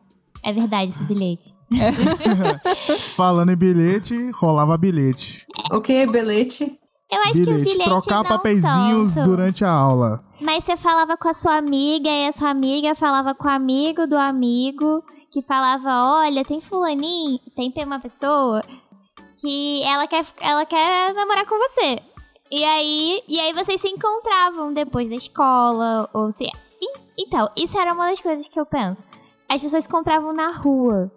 [0.43, 1.53] É verdade esse bilhete.
[3.17, 5.45] Falando em bilhete, rolava bilhete.
[5.71, 6.77] O que é bilhete?
[7.11, 9.29] Eu acho que o bilhete trocar não papeizinhos tanto.
[9.29, 10.23] durante a aula.
[10.41, 14.05] Mas você falava com a sua amiga e a sua amiga falava com o amigo
[14.05, 18.63] do amigo que falava, olha, tem fulaninho, tem, tem uma pessoa
[19.39, 21.99] que ela quer, ela quer namorar com você.
[22.51, 26.43] E aí, e aí vocês se encontravam depois da escola, ou se...
[26.45, 29.01] E- Então, isso era uma das coisas que eu penso.
[29.49, 31.11] As pessoas se encontravam na rua.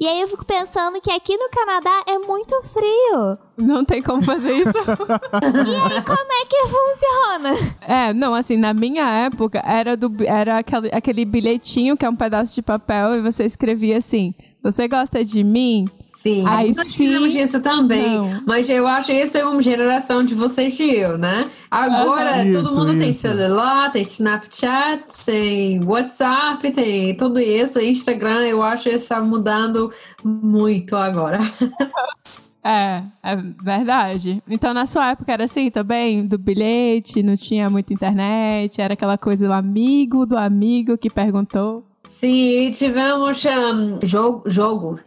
[0.00, 3.36] E aí eu fico pensando que aqui no Canadá é muito frio.
[3.56, 4.70] Não tem como fazer isso.
[4.78, 7.76] E aí, como é que funciona?
[7.80, 12.14] é, não, assim, na minha época era, do, era aquele, aquele bilhetinho que é um
[12.14, 15.86] pedaço de papel e você escrevia assim: Você gosta de mim?
[16.18, 16.96] Sim, Ai, nós sim.
[16.96, 18.16] fizemos isso também.
[18.16, 18.42] Não.
[18.44, 21.48] Mas eu acho que isso é uma geração de vocês e eu, né?
[21.70, 22.50] Agora Aham.
[22.50, 23.20] todo Isso, mundo tem isso.
[23.20, 27.78] celular, tem Snapchat, tem WhatsApp, tem tudo isso.
[27.80, 29.92] Instagram, eu acho que está mudando
[30.24, 31.38] muito agora.
[32.64, 34.42] É, é verdade.
[34.46, 36.26] Então na sua época era assim também?
[36.26, 41.87] Do bilhete, não tinha muita internet, era aquela coisa do amigo do amigo que perguntou.
[42.08, 45.00] Sim, e tivemos um, jogo, jogo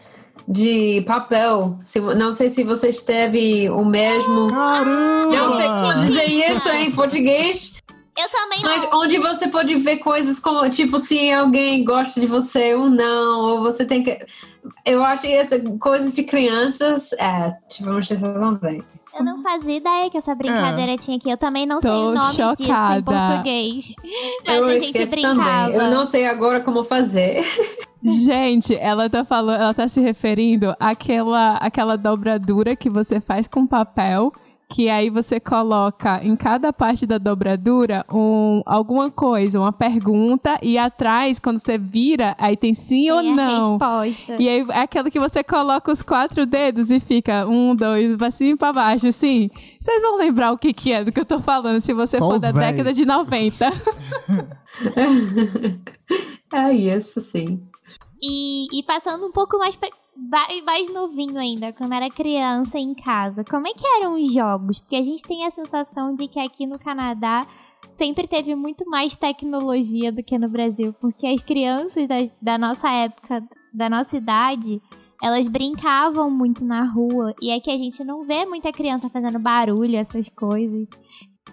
[0.47, 1.77] de papel.
[1.83, 4.49] Se- não sei se vocês teve o mesmo.
[4.49, 5.35] Caramba!
[5.35, 7.73] Não sei como dizer isso em português.
[8.17, 8.99] Eu também Mas não.
[8.99, 13.61] onde você pode ver coisas como, tipo, se alguém gosta de você ou não, ou
[13.61, 14.19] você tem que.
[14.85, 18.83] Eu acho que essa coisas de crianças, é, tivemos isso também.
[19.13, 21.29] Eu não fazia ideia que essa brincadeira tinha aqui.
[21.29, 22.99] Eu também não sei o nome disso chocada.
[22.99, 23.95] em português.
[24.47, 25.71] Mas eu a gente brincava.
[25.71, 25.75] também.
[25.75, 27.43] Eu não sei agora como fazer.
[28.03, 33.67] Gente, ela tá falando, ela tá se referindo àquela, àquela dobradura que você faz com
[33.67, 34.31] papel,
[34.73, 40.77] que aí você coloca em cada parte da dobradura um, alguma coisa, uma pergunta, e
[40.77, 43.69] atrás, quando você vira, aí tem sim ou Tem a não.
[43.71, 44.35] resposta.
[44.39, 48.31] E aí é aquela que você coloca os quatro dedos e fica um, dois, pra
[48.31, 49.49] cima e pra baixo, assim.
[49.81, 52.29] Vocês vão lembrar o que, que é do que eu tô falando, se você Só
[52.29, 52.71] for da véi.
[52.71, 53.65] década de 90.
[56.53, 57.61] é isso, sim.
[58.21, 59.89] E, e passando um pouco mais, pra,
[60.63, 64.79] mais novinho ainda, quando era criança em casa, como é que eram os jogos?
[64.79, 67.47] Porque a gente tem a sensação de que aqui no Canadá
[67.97, 72.89] sempre teve muito mais tecnologia do que no Brasil, porque as crianças da, da nossa
[72.89, 74.79] época, da nossa idade,
[75.21, 79.95] elas brincavam muito na rua, e aqui a gente não vê muita criança fazendo barulho,
[79.95, 80.89] essas coisas.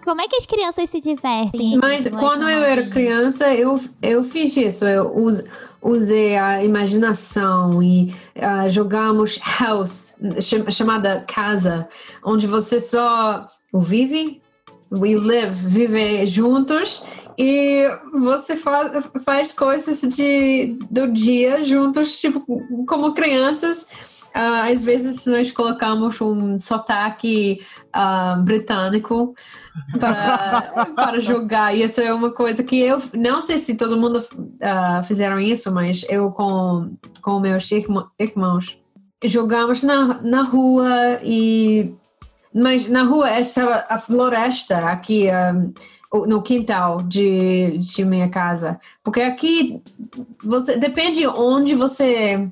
[0.03, 1.77] Como é que as crianças se divertem?
[1.77, 4.85] Mas quando eu era criança, eu, eu fiz isso.
[4.85, 5.07] Eu
[5.81, 11.87] usei a imaginação e uh, jogamos house, cham chamada casa,
[12.23, 14.41] onde você só vive,
[14.91, 17.03] we live, vive juntos
[17.37, 18.91] e você faz,
[19.23, 22.43] faz coisas de, do dia juntos, tipo,
[22.85, 23.83] como crianças.
[24.35, 27.61] Uh, às vezes nós colocamos um sotaque
[27.95, 29.33] uh, britânico
[29.99, 30.61] para,
[30.95, 31.75] para jogar.
[31.75, 35.71] E isso é uma coisa que eu não sei se todo mundo uh, fizeram isso,
[35.71, 37.69] mas eu com, com meus
[38.19, 38.79] irmãos
[39.25, 41.93] jogamos na, na rua e
[42.53, 45.27] mas na rua essa a floresta aqui
[46.13, 49.83] um, no quintal de, de minha casa porque aqui
[50.41, 52.49] você depende onde você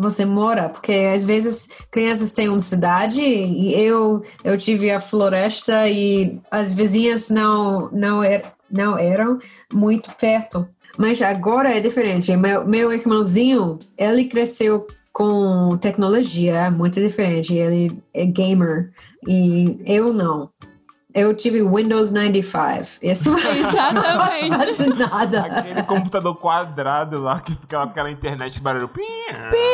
[0.00, 5.88] você mora, porque às vezes crianças têm uma cidade e eu eu tive a floresta
[5.88, 9.38] e as vizinhas não não, er, não eram
[9.72, 10.66] muito perto.
[10.96, 12.34] Mas agora é diferente.
[12.36, 17.54] Meu, meu irmãozinho, ele cresceu com tecnologia, é muito diferente.
[17.54, 18.92] Ele é gamer
[19.26, 20.50] e eu não.
[21.18, 23.00] Eu tive Windows 95.
[23.02, 24.50] Isso Exatamente.
[24.50, 25.40] não faz nada.
[25.40, 28.88] Aquele computador quadrado lá que ficava com aquela internet barulho.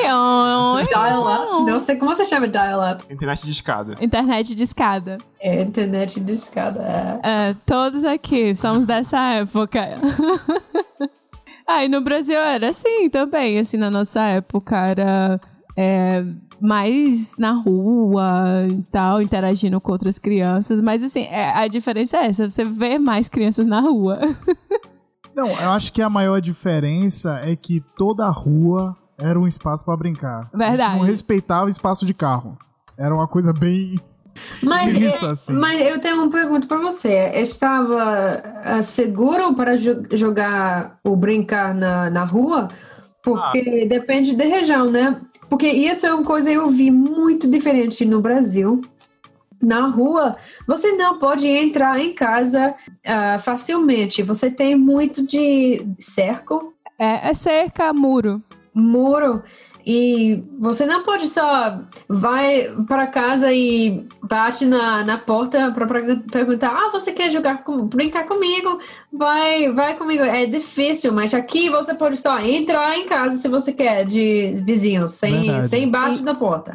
[0.02, 1.70] Dial-up.
[1.70, 3.04] Não sei como você chama dial-up.
[3.12, 3.94] Internet de escada.
[4.00, 5.18] Internet de escada.
[5.38, 7.20] É, internet de escada.
[7.22, 7.50] É.
[7.50, 9.80] É, todos aqui somos dessa época.
[11.68, 15.40] ah, e no Brasil era assim também, assim, na nossa época era
[15.76, 16.24] é,
[16.60, 20.80] mais na rua e tal, interagindo com outras crianças.
[20.80, 24.18] Mas assim, é, a diferença é essa, você vê mais crianças na rua.
[25.34, 29.84] Não, eu acho que a maior diferença é que toda a rua era um espaço
[29.84, 30.48] para brincar.
[30.52, 30.82] A Verdade.
[30.92, 32.56] gente não respeitava espaço de carro.
[32.96, 33.96] Era uma coisa bem.
[34.62, 35.52] Mas, Isso, é, assim.
[35.52, 37.30] mas eu tenho uma pergunta para você.
[37.36, 42.68] Estava ah, seguro para jo- jogar ou brincar na, na rua?
[43.22, 45.20] Porque depende da região, né?
[45.48, 48.80] Porque isso é uma coisa que eu vi muito diferente no Brasil.
[49.62, 52.74] Na rua, você não pode entrar em casa
[53.06, 54.22] ah, facilmente.
[54.22, 58.42] Você tem muito de cerco, É, é cerca, muro.
[58.74, 59.42] muro
[59.86, 65.86] e você não pode só vai para casa e bate na, na porta para
[66.30, 68.78] perguntar ah você quer jogar com, brincar comigo
[69.12, 73.72] vai vai comigo é difícil mas aqui você pode só entrar em casa se você
[73.72, 75.68] quer de vizinhos sem Verdade.
[75.68, 76.72] sem bate na porta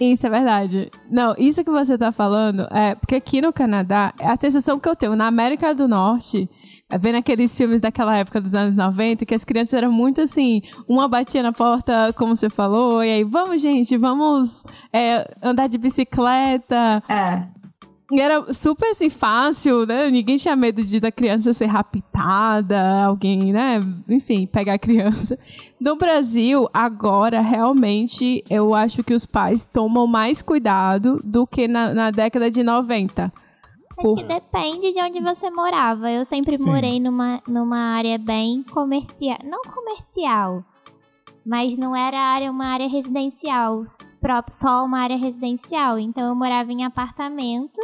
[0.00, 0.90] Isso é verdade.
[1.08, 4.96] Não, isso que você tá falando é porque aqui no Canadá, a sensação que eu
[4.96, 6.48] tenho na América do Norte,
[6.98, 11.08] vendo aqueles filmes daquela época dos anos 90, que as crianças eram muito assim, uma
[11.08, 17.02] batia na porta, como você falou, e aí, vamos, gente, vamos é, andar de bicicleta.
[17.08, 17.62] é
[18.12, 20.10] E era super assim, fácil, né?
[20.10, 23.80] Ninguém tinha medo de da criança ser raptada, alguém, né?
[24.06, 25.38] Enfim, pegar a criança.
[25.80, 31.94] No Brasil, agora, realmente, eu acho que os pais tomam mais cuidado do que na,
[31.94, 33.32] na década de 90.
[33.98, 36.10] Acho que depende de onde você morava.
[36.10, 36.66] Eu sempre Sim.
[36.66, 39.38] morei numa, numa área bem comercial.
[39.44, 40.64] Não comercial,
[41.44, 43.84] mas não era área, uma área residencial.
[44.50, 45.98] Só uma área residencial.
[45.98, 47.80] Então eu morava em apartamento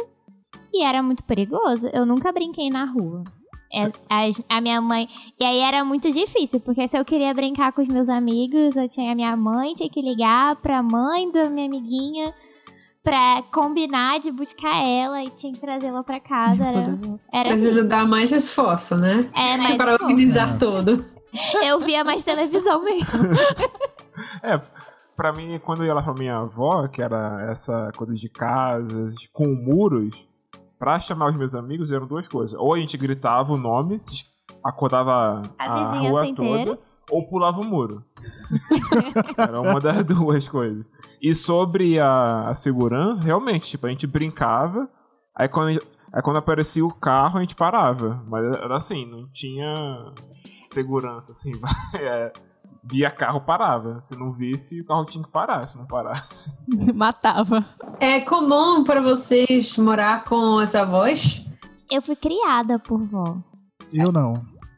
[0.73, 1.87] e era muito perigoso.
[1.93, 3.23] Eu nunca brinquei na rua.
[3.71, 5.07] É, a, a minha mãe.
[5.39, 8.89] E aí era muito difícil, porque se eu queria brincar com os meus amigos, eu
[8.89, 12.33] tinha a minha mãe, tinha que ligar pra mãe da minha amiguinha
[13.03, 16.63] pra combinar de buscar ela e tinha que trazê-la pra casa.
[16.63, 16.79] Era,
[17.31, 17.61] era assim.
[17.61, 21.05] precisa dar mais esforço né É, mas para tipo, organizar tudo
[21.63, 23.07] eu via mais televisão mesmo.
[24.43, 24.59] É,
[25.15, 29.15] pra mim, quando eu ia lá pra minha avó, que era essa coisa de casas
[29.31, 30.13] com muros,
[30.77, 32.57] pra chamar os meus amigos eram duas coisas.
[32.59, 34.01] Ou a gente gritava o nome,
[34.63, 36.65] acordava A a, rua inteira.
[36.75, 38.03] toda, ou pulava o muro.
[39.37, 40.89] era uma das duas coisas.
[41.21, 44.89] E sobre a, a segurança, realmente, tipo, a gente brincava,
[45.35, 48.23] aí quando, gente- aí quando aparecia o carro, a gente parava.
[48.27, 49.75] Mas era assim, não tinha
[50.71, 51.51] segurança, assim,
[51.99, 52.31] é,
[52.83, 54.01] via carro, parava.
[54.03, 56.51] Se não visse, o carro tinha que parar, se não parasse.
[56.95, 57.65] Matava.
[57.99, 61.45] é comum para vocês morar com as avós
[61.91, 63.37] Eu fui criada por vó.
[63.91, 64.33] Eu não.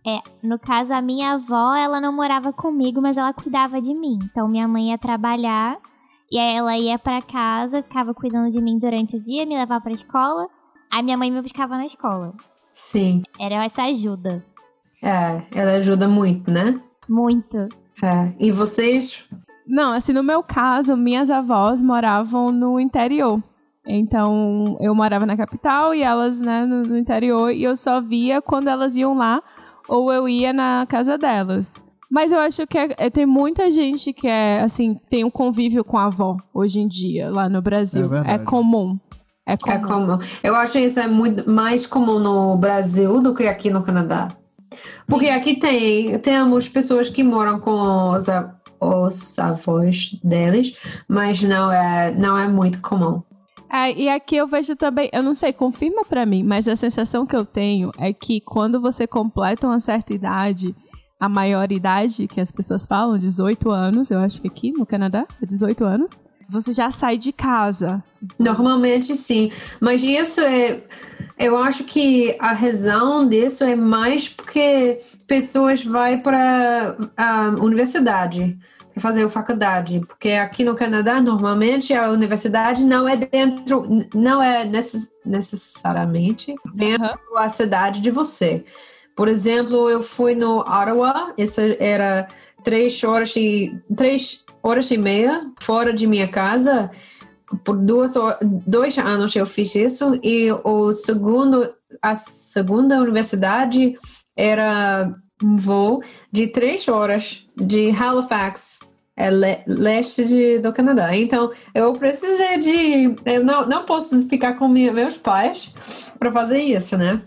[0.05, 4.17] É, no caso, a minha avó, ela não morava comigo, mas ela cuidava de mim.
[4.23, 5.77] Então, minha mãe ia trabalhar
[6.31, 9.81] e aí ela ia pra casa, ficava cuidando de mim durante o dia, me levava
[9.81, 10.47] pra escola.
[10.91, 12.33] Aí minha mãe me buscava na escola.
[12.73, 14.43] sim Era essa ajuda.
[15.03, 17.57] é ela ajuda muito né Muito.
[18.01, 18.33] É.
[18.39, 19.27] E vocês?
[19.67, 23.41] Não, assim, no meu caso, minhas avós moravam no interior.
[23.85, 28.41] Então, eu morava na capital e elas, né, no, no interior, e eu só via
[28.41, 29.41] quando elas iam lá
[29.91, 31.67] ou eu ia na casa delas.
[32.09, 35.83] Mas eu acho que é- é- tem muita gente que é, assim, tem um convívio
[35.83, 38.03] com a avó hoje em dia, lá no Brasil.
[38.25, 38.35] É.
[38.35, 38.97] É comum.
[39.45, 39.73] É comum.
[39.75, 40.19] É comum.
[40.43, 44.29] Eu acho isso é muito mais comum no Brasil do que aqui no Canadá.
[45.07, 48.27] Porque aqui tem temos pessoas que moram com os,
[48.79, 50.77] os avós deles,
[51.07, 53.21] mas não é não é muito comum.
[53.71, 57.25] É, e aqui eu vejo também, eu não sei, confirma pra mim, mas a sensação
[57.25, 60.75] que eu tenho é que quando você completa uma certa idade,
[61.17, 65.45] a maioridade que as pessoas falam, 18 anos, eu acho que aqui no Canadá, é
[65.45, 68.03] 18 anos, você já sai de casa.
[68.37, 70.81] Normalmente sim, mas isso é
[71.39, 78.59] eu acho que a razão disso é mais porque pessoas vão para a universidade
[78.93, 84.41] para fazer a faculdade, porque aqui no Canadá normalmente a universidade não é dentro, não
[84.41, 88.63] é necess- necessariamente dentro da cidade de você.
[89.15, 92.27] Por exemplo, eu fui no Ottawa, isso era
[92.63, 96.91] três horas e três horas e meia fora de minha casa.
[97.63, 98.13] Por duas,
[98.65, 103.97] dois anos eu fiz isso e o segundo, a segunda universidade
[104.35, 106.01] era um voo
[106.31, 108.79] de três horas de Halifax,
[109.17, 111.15] é le- leste de, do Canadá.
[111.15, 115.73] Então eu precisei de, eu não, não posso ficar com minha- meus pais
[116.17, 117.21] para fazer isso, né?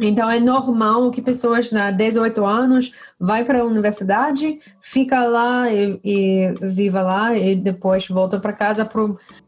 [0.00, 6.00] Então é normal que pessoas de 18 anos vai para a universidade, fica lá e,
[6.04, 9.02] e viva lá e depois volta para casa para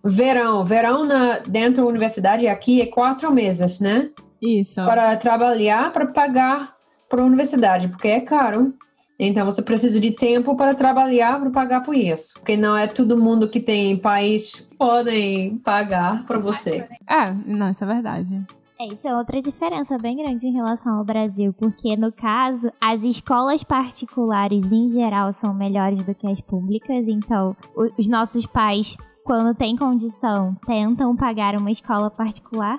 [0.04, 0.64] verão.
[0.64, 4.08] Verão na, dentro da universidade aqui é quatro meses, né?
[4.40, 4.76] Isso.
[4.76, 6.76] Para trabalhar, para pagar
[7.10, 8.72] para a universidade, porque é caro.
[9.18, 13.18] Então você precisa de tempo para trabalhar para pagar por isso, porque não é todo
[13.18, 16.88] mundo que tem pais que podem pagar para você.
[17.06, 18.46] É, não, isso é verdade.
[18.80, 23.04] É, isso é outra diferença bem grande em relação ao Brasil, porque no caso, as
[23.04, 27.54] escolas particulares em geral são melhores do que as públicas, então
[27.98, 32.78] os nossos pais, quando têm condição, tentam pagar uma escola particular,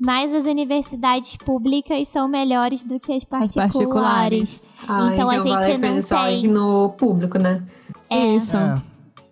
[0.00, 3.74] mas as universidades públicas são melhores do que as As particulares.
[3.74, 4.64] particulares.
[4.88, 7.62] Ah, Então, a vale gente a pena não só tem- ir no público, né?
[8.10, 8.56] É, Isso.
[8.56, 8.80] É.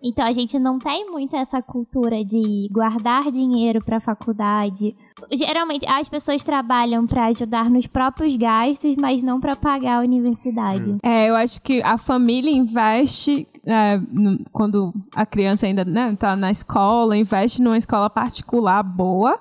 [0.03, 4.95] Então a gente não tem muito essa cultura de guardar dinheiro para faculdade.
[5.33, 10.97] Geralmente as pessoas trabalham para ajudar nos próprios gastos, mas não para pagar a universidade.
[11.03, 16.37] É, eu acho que a família investe é, no- quando a criança ainda né, tá
[16.37, 19.41] na escola, investe numa escola particular boa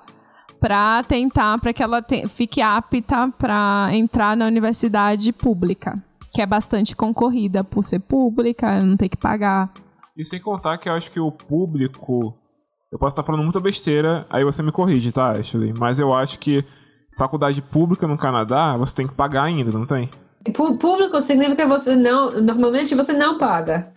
[0.66, 6.02] para tentar para que ela te- fique apta para entrar na universidade pública,
[6.34, 9.72] que é bastante concorrida por ser pública, não tem que pagar.
[10.18, 12.36] E sem contar que eu acho que o público.
[12.92, 15.72] Eu posso estar falando muita besteira, aí você me corrige, tá, Ashley?
[15.78, 16.66] Mas eu acho que
[17.16, 20.10] faculdade pública no Canadá você tem que pagar ainda, não tem?
[20.80, 23.92] Público significa que você não, normalmente você não paga,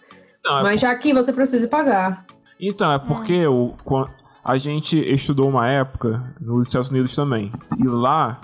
[0.44, 2.26] Não, é mas aqui você precisa pagar.
[2.60, 3.74] Então, é porque o,
[4.48, 7.52] a gente estudou uma época nos Estados Unidos também.
[7.78, 8.40] E lá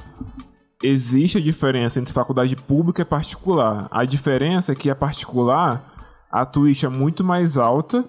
[0.82, 3.88] existe a diferença entre faculdade pública e particular.
[3.90, 5.82] A diferença é que a particular,
[6.30, 8.04] a tuition é muito mais alta,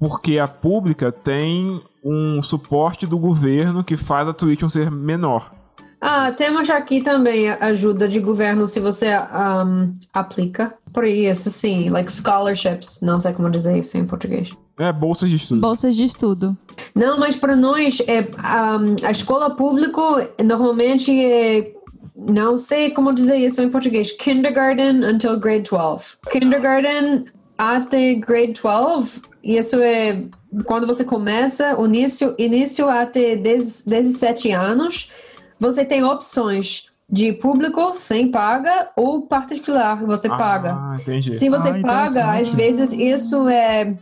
[0.00, 5.52] porque a pública tem um suporte do governo que faz a tuition ser menor.
[6.00, 12.10] Ah, temos aqui também ajuda de governo se você um, aplica por isso, sim, like
[12.10, 14.50] scholarships, não sei como dizer isso em português.
[14.78, 15.60] É bolsas de estudo.
[15.60, 16.56] Bolsas de estudo.
[16.94, 21.72] Não, mas para nós, é, um, a escola pública normalmente é,
[22.16, 26.16] não sei como dizer isso em português, kindergarten until grade 12.
[26.30, 27.24] Kindergarten
[27.56, 30.24] até grade 12, isso é
[30.64, 35.10] quando você começa, o início, início até 10, 17 anos,
[35.60, 40.74] você tem opções de público sem paga ou particular, você paga.
[40.74, 41.32] Ah, entendi.
[41.34, 43.96] Se você Ah, paga, às vezes isso é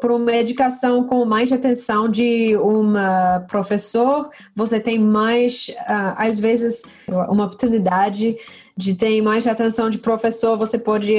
[0.00, 2.94] por uma educação com mais atenção de um
[3.48, 8.36] professor, você tem mais, ah, às vezes, uma oportunidade
[8.76, 11.14] de ter mais atenção de professor, você pode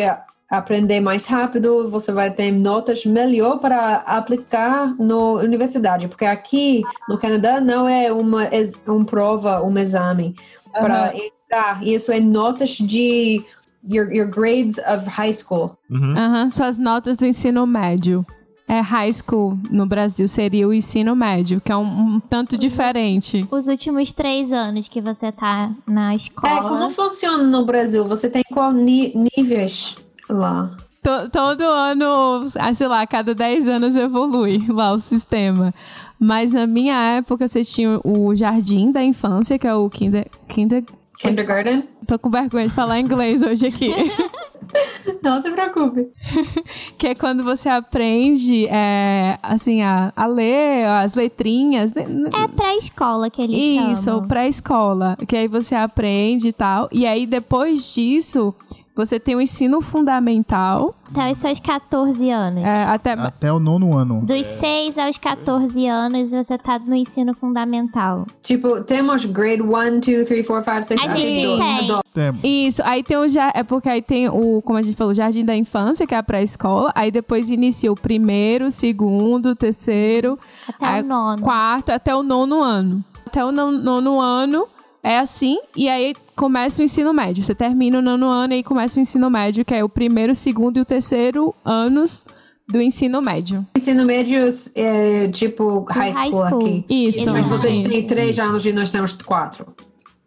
[0.50, 7.18] aprender mais rápido, você vai ter notas melhor para aplicar na universidade, porque aqui no
[7.18, 8.48] Canadá não é uma,
[8.86, 10.36] uma prova, um exame
[10.72, 13.44] para entrar, isso é notas de
[13.88, 15.78] your, your grades of high school.
[15.90, 16.18] Uhum.
[16.18, 18.26] Aham, suas notas do ensino médio.
[18.68, 23.46] É high school no Brasil seria o ensino médio, que é um, um tanto diferente.
[23.52, 26.70] Os últimos três anos que você tá na É, escola.
[26.70, 28.06] como funciona no Brasil?
[28.06, 29.96] Você tem qual ni- níveis
[30.30, 30.76] lá?
[31.04, 35.74] To- todo ano, ah, sei lá, a cada 10 anos evolui lá o sistema.
[36.18, 40.26] Mas na minha época, vocês tinham o jardim da infância, que é o kinder...
[40.48, 40.86] kinder
[41.20, 41.84] Kindergarten?
[42.08, 43.92] tô com vergonha de falar inglês hoje aqui.
[45.22, 46.08] Não se preocupe.
[46.98, 51.94] Que é quando você aprende, é, assim, a, a ler as letrinhas.
[51.94, 52.06] né?
[52.34, 53.58] É pré-escola que eles
[53.92, 54.22] Isso, chamam.
[54.22, 55.18] ou pré-escola.
[55.28, 56.88] Que aí você aprende e tal.
[56.92, 58.54] E aí, depois disso,
[58.96, 60.94] você tem o ensino fundamental.
[61.12, 62.64] Até os seus 14 anos.
[62.64, 64.22] é, até, Até o nono ano.
[64.26, 68.26] Dos 6 aos 14 anos, você tá no ensino fundamental.
[68.42, 71.88] Tipo, temos grade 1, 2, 3, 4, 5, 6, A 7, gente 8, tem.
[71.88, 72.04] 9.
[72.14, 72.42] Temos.
[72.44, 75.16] Isso, aí tem o já é porque aí tem o, como a gente falou, o
[75.16, 80.38] jardim da infância, que é a pré-escola, aí depois inicia o primeiro, segundo, terceiro,
[80.68, 81.42] Até Aí, o nono.
[81.42, 83.04] quarto, até o nono ano.
[83.26, 84.68] Até o non- nono ano
[85.04, 87.44] é assim, e aí começa o ensino médio.
[87.44, 90.34] Você termina o nono ano e aí começa o ensino médio, que é o primeiro,
[90.34, 92.26] segundo e o terceiro anos
[92.68, 93.66] do ensino médio.
[93.76, 96.66] Ensino médio é tipo high high school, school.
[96.66, 96.86] aqui.
[96.90, 97.32] Isso.
[97.32, 99.66] Mas vocês têm 3 anos e nós temos 4.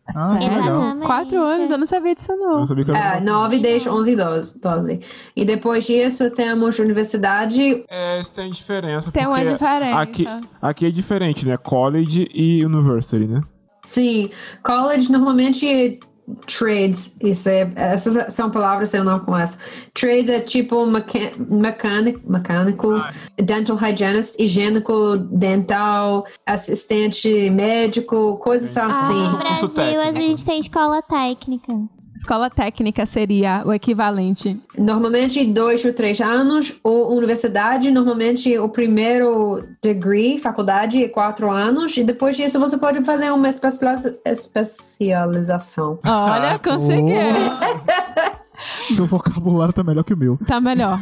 [0.08, 1.00] Ah, Sério?
[1.04, 2.58] Quatro anos, eu não sabia disso Eu não.
[2.58, 5.00] não sabia que era É, 9, 10, 11 e 12, 12.
[5.34, 7.84] E depois disso temos universidade.
[7.90, 9.10] É, isso tem diferença.
[9.10, 9.98] Tem uma diferença.
[9.98, 10.24] Aqui,
[10.62, 11.56] aqui é diferente, né?
[11.56, 13.40] College e university, né?
[13.86, 14.30] Sim,
[14.62, 15.98] college normalmente é
[16.46, 17.16] trades.
[17.22, 19.58] Isso é, essas são palavras que eu não conheço.
[19.94, 22.88] Trades é tipo mecânico, mecânico
[23.36, 29.22] dental hygienist, higiênico dental, assistente médico, coisas Ah, assim.
[29.22, 31.72] no Curso Brasil, a gente tem escola técnica.
[32.16, 34.58] Escola técnica seria o equivalente.
[34.78, 41.96] Normalmente dois ou três anos, ou universidade, normalmente o primeiro degree, faculdade, é quatro anos,
[41.96, 45.98] e depois disso você pode fazer uma especializa- especialização.
[46.04, 47.16] Olha, Ah, conseguiu.
[48.94, 50.38] Seu vocabulário tá melhor que o meu.
[50.46, 50.98] Tá melhor.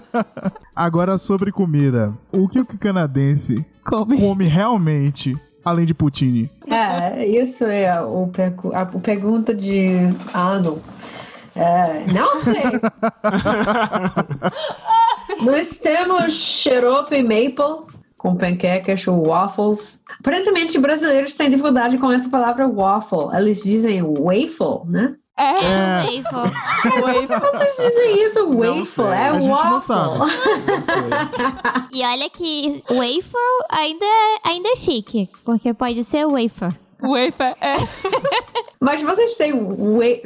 [0.76, 2.12] Agora sobre comida.
[2.30, 4.18] O que o canadense Come.
[4.20, 5.34] come realmente,
[5.64, 6.50] além de poutine?
[6.68, 8.30] É, isso é o
[8.72, 9.88] a, a pergunta de
[10.32, 10.80] ano.
[11.56, 12.62] É, não sei.
[15.44, 17.86] Nós temos xarope maple
[18.16, 20.02] com panquecas ou waffles.
[20.18, 23.36] Aparentemente, brasileiros têm dificuldade com essa palavra waffle.
[23.36, 25.14] Eles dizem waffle, né?
[25.36, 27.26] É, É, Waffle.
[27.40, 29.04] Vocês dizem isso, waffle?
[29.06, 29.80] é a gente não waffle.
[29.80, 30.30] sabe.
[31.92, 34.06] E olha que wafer ainda,
[34.44, 36.72] ainda é chique, porque pode ser wafer.
[37.00, 37.56] wafer.
[37.60, 37.74] É.
[38.80, 39.52] Mas vocês têm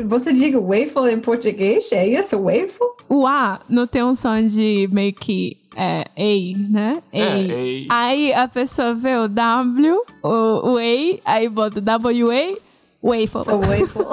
[0.07, 1.91] você diga waffle em português?
[1.93, 2.87] É isso, waffle?
[3.09, 7.03] O A não tem um som de meio que é, ei, né?
[7.13, 7.51] É, Ei.
[7.53, 7.87] ei.
[7.91, 12.57] Aí a pessoa vê o W, o, o ei, aí bota WA,
[13.03, 13.43] waffle.
[13.45, 14.07] Waffle.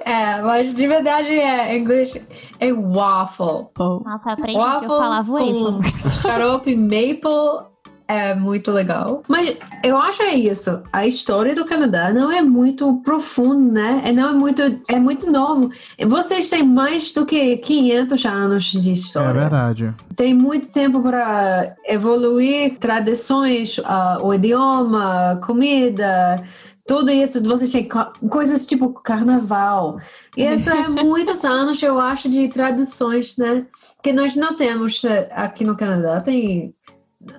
[0.04, 2.14] é, mas de verdade é em inglês
[2.58, 3.66] é waffle.
[3.78, 7.76] Nossa, aprendi que eu Waffles falava com xarope maple
[8.08, 9.22] é muito legal.
[9.28, 10.82] Mas eu acho é isso.
[10.92, 14.02] A história do Canadá não é muito profunda, né?
[14.04, 15.70] É não é muito é muito novo.
[16.06, 19.40] Vocês têm mais do que 500 anos de é história.
[19.40, 19.94] verdade.
[20.14, 26.42] Tem muito tempo para evoluir tradições, ah, o idioma, comida,
[26.86, 27.42] tudo isso.
[27.42, 29.98] Vocês têm co- coisas tipo carnaval.
[30.36, 33.66] E isso é muitos anos, eu acho, de tradições, né?
[34.02, 36.20] Que nós não temos eh, aqui no Canadá.
[36.20, 36.74] Tem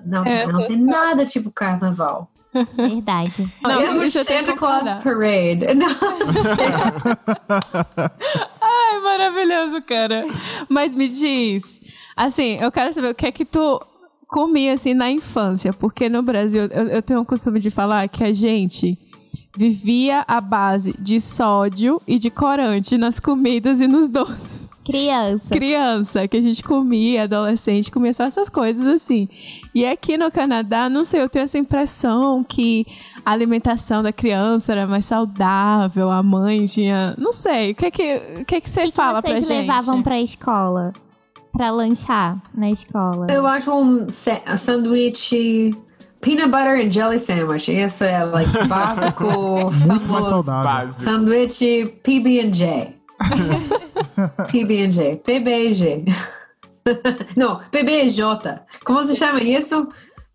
[0.04, 0.46] não, É.
[0.46, 2.30] não tem nada tipo carnaval.
[2.76, 3.44] Verdade.
[3.62, 4.82] Não, isso eu Santa Claus.
[4.82, 5.66] Parade.
[5.76, 5.86] Não,
[8.60, 10.24] Ai, maravilhoso, cara.
[10.68, 11.62] Mas me diz,
[12.16, 13.80] assim, eu quero saber o que é que tu
[14.26, 15.72] comia, assim, na infância.
[15.72, 18.98] Porque no Brasil, eu, eu tenho o costume de falar que a gente
[19.58, 24.58] vivia à base de sódio e de corante nas comidas e nos doces.
[24.84, 25.44] Criança.
[25.50, 29.28] Criança, que a gente comia, adolescente, comia só essas coisas assim.
[29.74, 32.86] E aqui no Canadá, não sei, eu tenho essa impressão que
[33.24, 37.14] a alimentação da criança era mais saudável, a mãe tinha.
[37.18, 39.20] Não sei, o que é que, o que, é que você O que, que fala
[39.20, 39.58] pra vocês gente?
[39.66, 40.92] levavam pra escola?
[41.52, 43.26] Pra lanchar na escola?
[43.28, 45.74] Eu acho um sa- sanduíche
[46.20, 47.68] peanut butter and jelly sandwich.
[47.70, 49.24] Esse é like básico,
[49.86, 50.42] Muito mais famoso.
[50.44, 50.94] saudável.
[50.94, 52.94] Sanduíche PB&J.
[54.50, 55.16] PB&J.
[55.24, 56.04] PB&J.
[57.36, 58.22] Não, PBJ.
[58.84, 59.88] Como se chama isso?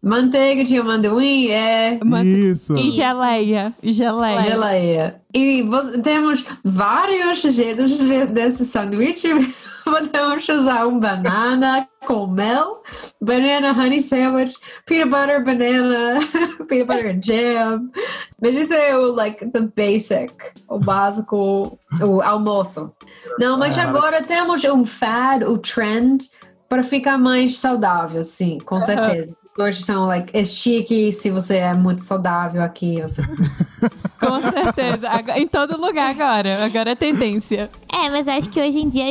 [0.04, 2.76] Manteiga de amendoim é Isso.
[2.76, 4.38] E geleia, e geleia.
[4.40, 5.22] geleia.
[5.34, 5.64] E
[6.04, 9.30] temos vários jeitos de- desse sanduíche.
[9.86, 12.84] Podemos usar um banana com mel,
[13.22, 16.20] banana honey sandwich, peanut butter, banana,
[16.70, 17.90] peanut butter and jam.
[18.42, 20.34] Mas isso é o like the basic,
[20.70, 22.94] o básico, o almoço.
[23.40, 23.84] Não, mas Ah.
[23.84, 26.30] agora temos um fad, o trend
[26.70, 29.36] para ficar mais saudável, sim, com certeza.
[29.58, 33.00] Hoje são, like, é chique se você é muito saudável aqui.
[33.02, 33.22] Você...
[34.20, 35.08] Com certeza.
[35.10, 36.66] Agora- em todo lugar agora.
[36.66, 37.70] Agora é tendência.
[37.92, 39.06] É, mas acho que hoje em dia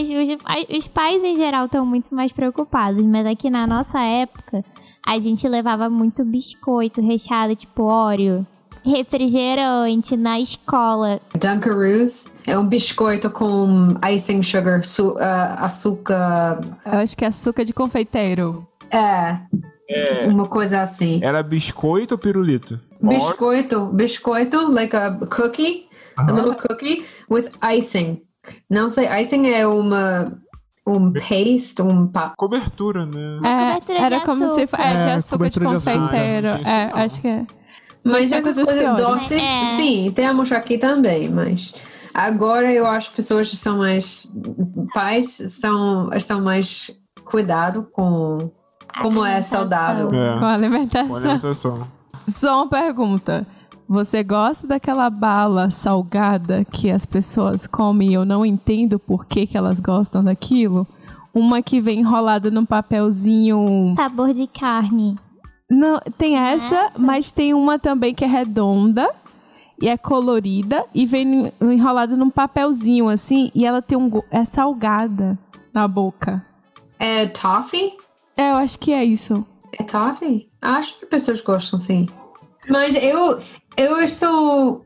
[0.68, 3.04] os, pais em geral estão muito mais preocupados.
[3.04, 4.64] Mas aqui na nossa época,
[5.06, 8.44] a gente levava muito biscoito recheado, tipo Oreo.
[8.84, 11.20] Refrigerante na escola.
[11.38, 16.60] Dunkaroos é um biscoito com icing sugar, su- ah, açúcar.
[16.84, 18.66] Eu acho que é açúcar de confeiteiro.
[18.90, 19.38] É,
[19.88, 21.20] É, uma coisa assim.
[21.22, 22.80] era biscoito ou pirulito?
[23.00, 26.34] Biscoito, biscoito, like a cookie, a Aham.
[26.34, 28.22] little cookie with icing.
[28.70, 30.32] Não sei, icing é uma
[30.86, 33.38] um paste, um pa Cobertura, né?
[33.44, 34.82] É, cobertura de era como se açúcar.
[34.82, 36.00] é, de É, açúcar de cobertura de açúcar.
[36.00, 36.46] confeiteiro.
[36.58, 37.46] Tinha É, acho que é.
[38.04, 39.00] Mas Tem essas coisas coisas piores.
[39.30, 39.76] doces, É.
[39.76, 41.72] sim, temos aqui também, mas
[42.12, 44.26] agora eu acho que pessoas que são mais
[44.92, 46.90] pais são são mais
[47.24, 48.50] cuidado com
[49.00, 50.08] como é saudável.
[50.12, 51.08] É, Com a alimentação.
[51.08, 51.88] com alimentação.
[52.28, 53.46] Só uma pergunta.
[53.88, 59.46] Você gosta daquela bala salgada que as pessoas comem e eu não entendo por que,
[59.46, 60.86] que elas gostam daquilo?
[61.34, 63.94] Uma que vem enrolada num papelzinho.
[63.96, 65.16] Sabor de carne.
[65.70, 66.92] Não, tem essa, Essa?
[66.98, 69.10] mas tem uma também que é redonda
[69.80, 75.38] e é colorida e vem enrolada num papelzinho assim e ela tem um é salgada
[75.74, 76.44] na boca.
[76.98, 77.94] É toffee?
[78.36, 79.46] É, eu acho que é isso.
[79.78, 80.48] É toffee?
[80.60, 82.08] Acho que pessoas gostam, sim.
[82.68, 83.40] Mas eu,
[83.76, 84.84] eu estou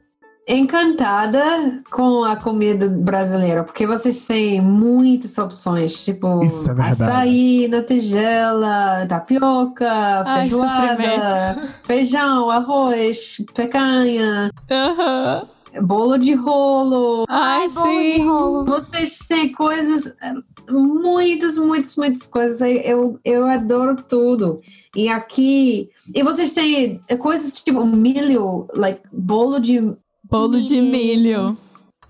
[0.49, 7.03] encantada com a comida brasileira, porque vocês têm muitas opções, tipo Isso é verdade.
[7.03, 15.49] açaí na tigela, tapioca, Ai, feijoada, feijão, arroz, picanha, Aham.
[15.83, 17.24] Bolo de rolo.
[17.29, 18.27] Ai, bolo de sim.
[18.27, 18.64] rolo.
[18.64, 20.33] Vocês têm coisas, eh,
[20.70, 22.61] muitas, muitas, muitas coisas.
[22.85, 24.61] Eu, eu adoro tudo.
[24.95, 29.93] E aqui, e vocês têm coisas tipo milho, like bolo de
[30.29, 31.57] Bolo de milho.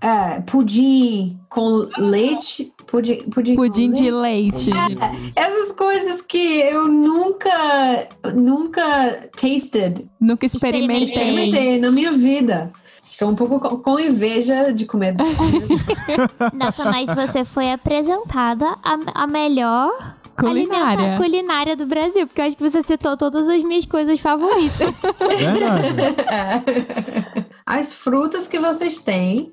[0.01, 4.71] é, pudim com leite, pudim, pudim, Pudim de leite.
[4.71, 4.99] leite.
[5.37, 11.05] Essas coisas que eu nunca, nunca tasted, Nunca experimentei.
[11.05, 12.73] experimentei na minha vida.
[13.09, 15.14] Estou um pouco com- inveja de comer.
[16.52, 21.16] Nossa, mas você foi apresentada a, a melhor Culinária.
[21.16, 24.92] culinária do Brasil, porque eu acho que você citou todas as minhas coisas favoritas.
[25.38, 27.46] Verdade.
[27.64, 29.52] As frutas que vocês têm,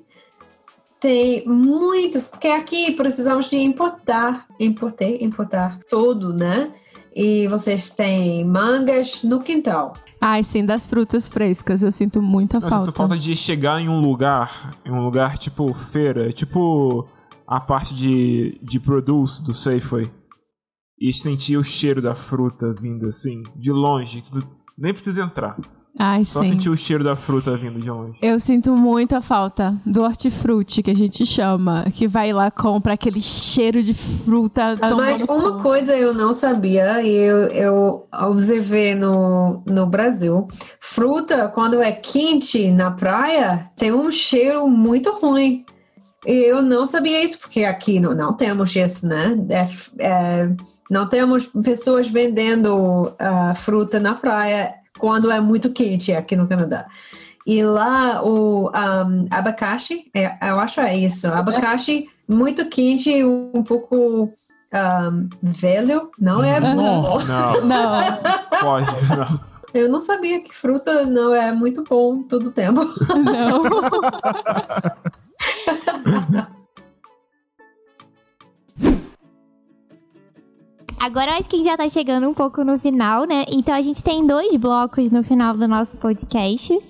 [1.00, 6.70] tem muitas, porque aqui precisamos de importar, importar, importar tudo, né?
[7.16, 9.94] E vocês têm mangas no quintal.
[10.26, 11.82] Ai, sim, das frutas frescas.
[11.82, 12.86] Eu sinto muita Eu falta.
[12.86, 17.06] sinto falta de chegar em um lugar, em um lugar tipo feira, tipo
[17.46, 20.10] a parte de, de produce do Safeway.
[20.98, 24.22] E sentir o cheiro da fruta vindo assim, de longe.
[24.22, 24.42] tu
[24.78, 25.58] nem precisa entrar.
[25.96, 26.50] Ai, Só sim.
[26.50, 28.18] sentir o cheiro da fruta vindo de longe.
[28.20, 33.20] Eu sinto muita falta do hortifruti, que a gente chama, que vai lá compra aquele
[33.20, 34.76] cheiro de fruta.
[34.96, 40.48] Mas uma coisa eu não sabia e eu, eu observei no, no Brasil:
[40.80, 45.64] fruta, quando é quente na praia, tem um cheiro muito ruim.
[46.26, 49.36] E eu não sabia isso, porque aqui não, não temos isso, né?
[49.50, 50.56] É- é,
[50.90, 56.86] não temos pessoas vendendo ah, fruta na praia quando é muito quente aqui no Canadá.
[57.46, 64.32] E lá o um, abacaxi, é, eu acho é isso, abacaxi muito quente, um pouco
[64.72, 67.02] um, velho, não é bom.
[67.02, 67.60] Nossa.
[67.60, 68.00] Não, Não,
[68.60, 68.86] pode,
[69.16, 69.54] não.
[69.74, 72.80] Eu não sabia que fruta não é muito bom todo tempo.
[73.14, 73.64] não.
[81.04, 83.44] Agora eu acho que a gente já tá chegando um pouco no final, né?
[83.52, 86.80] Então a gente tem dois blocos no final do nosso podcast.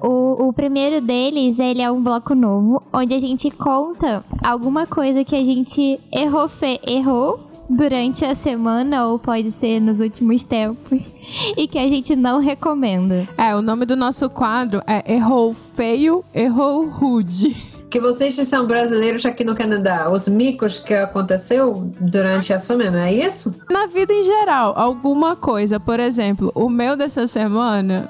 [0.00, 5.24] O, o primeiro deles, ele é um bloco novo, onde a gente conta alguma coisa
[5.24, 11.12] que a gente errou, fe errou durante a semana, ou pode ser nos últimos tempos,
[11.56, 13.28] e que a gente não recomenda.
[13.36, 17.79] É, o nome do nosso quadro é Errou Feio, Errou Rude.
[17.90, 23.08] Que vocês que são brasileiros aqui no Canadá, os micos que aconteceu durante a semana,
[23.08, 23.52] é isso?
[23.68, 25.80] Na vida em geral, alguma coisa.
[25.80, 28.08] Por exemplo, o meu dessa semana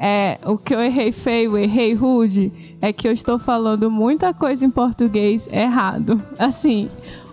[0.00, 4.66] é o que eu errei feio, errei rude, é que eu estou falando muita coisa
[4.66, 6.20] em português errado.
[6.36, 6.90] Assim,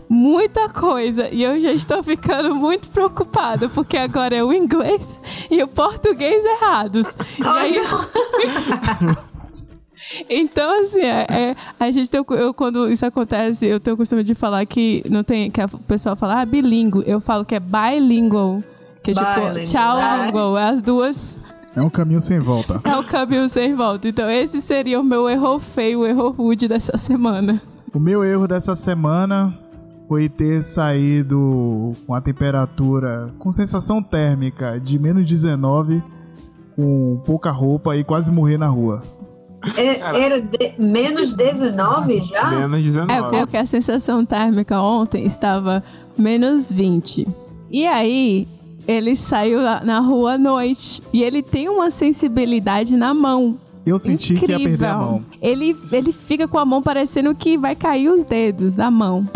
[0.09, 1.29] muita coisa.
[1.31, 5.01] E eu já estou ficando muito preocupada, porque agora é o inglês
[5.49, 7.07] e o português errados.
[7.39, 7.81] E aí,
[10.29, 13.97] Então, assim, é, é, a gente tem, o- eu, quando isso acontece, eu tenho o
[13.97, 17.03] costume de falar que não tem, que a pessoa fala, ah, bilíngue.
[17.05, 18.63] Eu falo que é bilingual,
[19.03, 19.97] que é tipo, tchau.
[19.99, 20.57] I'm go.
[20.57, 21.37] É as duas.
[21.75, 22.81] É um caminho sem volta.
[22.83, 24.07] É o caminho sem volta.
[24.07, 27.61] Então, esse seria o meu erro feio, o erro rude dessa semana.
[27.93, 29.57] O meu erro dessa semana
[30.07, 36.01] foi ter saído com a temperatura com sensação térmica de menos 19,
[36.75, 39.01] com pouca roupa e quase morrer na rua.
[39.75, 42.49] É- Era de- menos 19 já?
[42.51, 43.35] Menos 19.
[43.35, 45.83] É porque a sensação térmica ontem estava
[46.17, 47.27] menos 20.
[47.69, 48.47] E aí,
[48.87, 51.01] ele saiu na rua à noite.
[51.13, 53.57] E ele tem uma sensibilidade na mão.
[53.85, 55.23] Eu senti que ia perder a mão.
[55.41, 59.27] Ele, ele fica com a mão parecendo que vai cair os dedos da mão.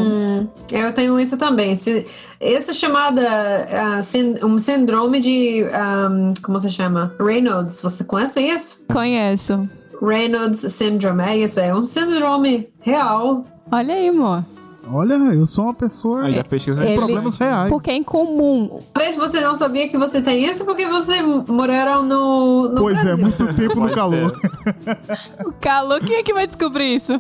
[0.72, 1.74] Eu tenho isso também.
[1.76, 2.06] Se,
[2.40, 5.66] essa é chamada sin- um síndrome de.
[5.72, 6.10] ah,
[6.44, 7.14] como se chama?
[7.20, 7.82] Reynolds.
[7.82, 8.86] Você conhece isso?
[8.92, 9.68] Conheço.
[10.04, 11.24] Reynolds Syndrome.
[11.24, 11.60] É isso.
[11.60, 13.46] É um síndrome real.
[13.72, 14.46] Olha aí, amor.
[14.92, 17.70] Olha, eu sou uma pessoa já pesquisa Ele- problemas reais.
[17.70, 18.80] Porque é incomum.
[18.94, 23.16] Talvez você não sabia que você tem isso porque você moraram no, no Pois é,
[23.16, 23.26] Brasil.
[23.26, 24.34] muito tempo no calor.
[25.46, 27.18] O calor, quem é que vai descobrir isso?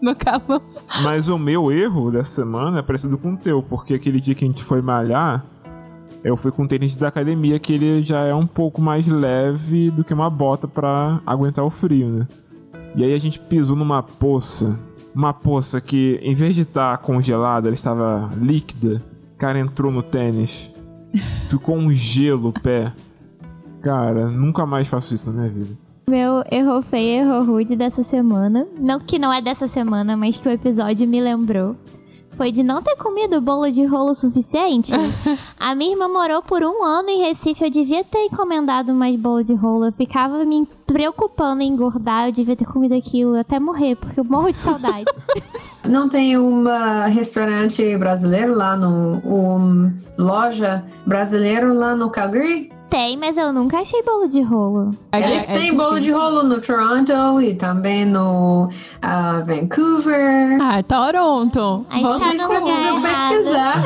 [0.00, 0.62] No calor.
[1.02, 4.44] Mas o meu erro dessa semana é parecido com o teu, porque aquele dia que
[4.44, 5.44] a gente foi malhar,
[6.24, 9.90] eu fui com o tênis da academia, que ele já é um pouco mais leve
[9.90, 12.28] do que uma bota pra aguentar o frio, né?
[12.94, 14.78] E aí a gente pisou numa poça,
[15.14, 19.02] uma poça que em vez de estar congelada, ela estava líquida.
[19.34, 20.70] O cara entrou no tênis,
[21.48, 22.92] ficou um gelo o pé.
[23.80, 25.76] Cara, nunca mais faço isso na minha vida.
[26.08, 28.66] Meu erro feio, erro rude dessa semana.
[28.78, 31.76] Não que não é dessa semana, mas que o episódio me lembrou.
[32.36, 34.92] Foi de não ter comido bolo de rolo suficiente.
[35.58, 37.62] A minha irmã morou por um ano em Recife.
[37.62, 39.86] Eu devia ter encomendado mais bolo de rolo.
[39.86, 42.28] Eu ficava me preocupando em engordar.
[42.28, 45.04] Eu devia ter comido aquilo até morrer, porque eu morro de saudade.
[45.84, 46.64] Não tem um
[47.08, 49.20] restaurante brasileiro lá no.
[49.24, 52.70] Um, loja brasileiro lá no Calgary?
[52.92, 54.90] Tem, mas eu nunca achei bolo de rolo.
[55.14, 58.68] Eles É- é têm bolo de rolo no Toronto e também no
[59.00, 60.58] ah, Vancouver.
[60.60, 61.86] Ah, Toronto.
[61.88, 63.02] A gente tá Vocês no precisam errado.
[63.02, 63.82] pesquisar.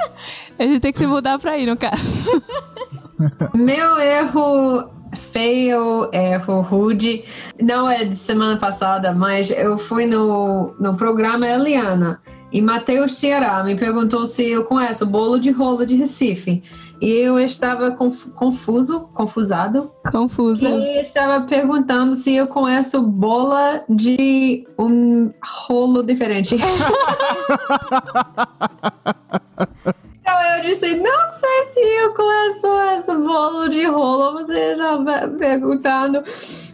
[0.58, 2.42] A gente tem que se mudar pra ir, no caso.
[3.54, 7.24] Meu erro feio, erro rude,
[7.60, 12.18] não é de semana passada, mas eu fui no, no programa Eliana
[12.50, 16.62] e Matheus Ceará me perguntou se eu conheço o bolo de rolo de Recife.
[17.00, 20.68] E eu estava conf- confuso, confusado, Confusa.
[20.68, 26.56] e estava perguntando se eu conheço bola de um rolo diferente.
[30.20, 32.66] então eu disse, não sei se eu conheço
[32.98, 36.22] esse bolo de rolo, você já vai perguntando.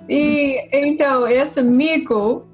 [0.09, 2.47] E então, esse mico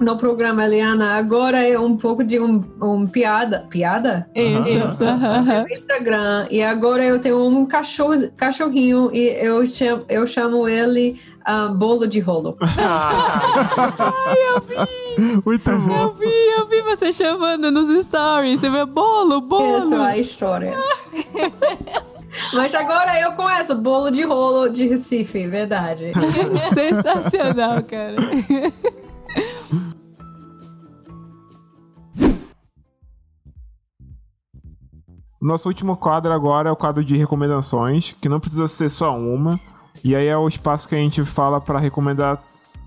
[0.00, 3.66] no programa Eliana agora é um pouco de um, um piada.
[3.70, 4.28] Piada?
[4.34, 5.04] Isso.
[5.04, 5.62] aham.
[5.62, 11.20] no Instagram e agora eu tenho um cachorro, cachorrinho e eu chamo, eu chamo ele
[11.44, 12.56] ah, bolo de rolo.
[15.44, 16.02] Muito bom.
[16.02, 16.26] Eu vi,
[16.56, 18.60] eu vi você chamando nos stories.
[18.60, 19.76] Você vê bolo, bolo.
[19.76, 20.78] Essa é a história.
[22.54, 26.12] Mas agora eu conheço bolo de rolo de Recife, verdade.
[26.74, 28.16] Sensacional, cara.
[35.42, 39.58] Nosso último quadro agora é o quadro de recomendações, que não precisa ser só uma.
[40.04, 42.40] E aí é o espaço que a gente fala para recomendar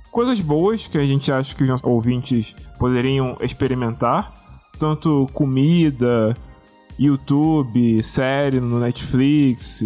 [0.10, 4.34] coisas boas que a gente acha que os nossos ouvintes poderiam experimentar.
[4.80, 6.34] Tanto comida,
[6.98, 9.84] YouTube, série no Netflix.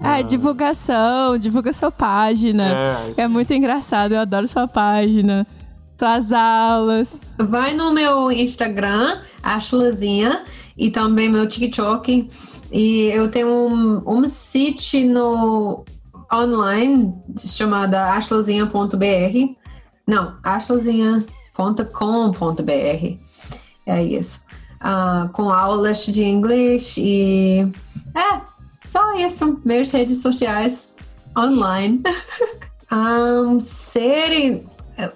[0.00, 3.12] Ah, divulgação, divulga sua página.
[3.16, 5.44] É, É muito engraçado, eu adoro sua página.
[5.90, 7.12] Suas aulas.
[7.36, 10.44] Vai no meu Instagram, Ashlazinha,
[10.76, 12.28] e também meu TikTok.
[12.70, 15.84] E eu tenho um, um site no
[16.32, 19.54] online chamada ashlazinha.br.
[20.06, 23.18] Não, ashlazinha.com.br.
[23.86, 24.46] É isso.
[24.80, 27.70] Ah, com aulas de inglês e.
[28.14, 28.40] É,
[28.84, 29.60] só isso.
[29.64, 30.96] Minhas redes sociais
[31.36, 32.02] online.
[32.92, 34.66] um, série.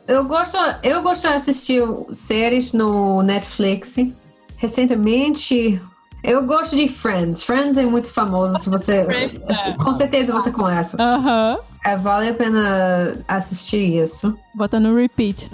[0.07, 3.97] Eu gosto, eu gosto de assistir séries no Netflix.
[4.61, 5.81] Recentemente,
[6.23, 7.43] eu gosto de Friends.
[7.43, 8.59] Friends é muito famoso.
[8.59, 9.07] Se você,
[9.83, 11.01] com certeza você conhece.
[11.01, 11.59] Aham.
[11.83, 14.39] É, vale a pena assistir isso.
[14.55, 15.49] Bota no repeat.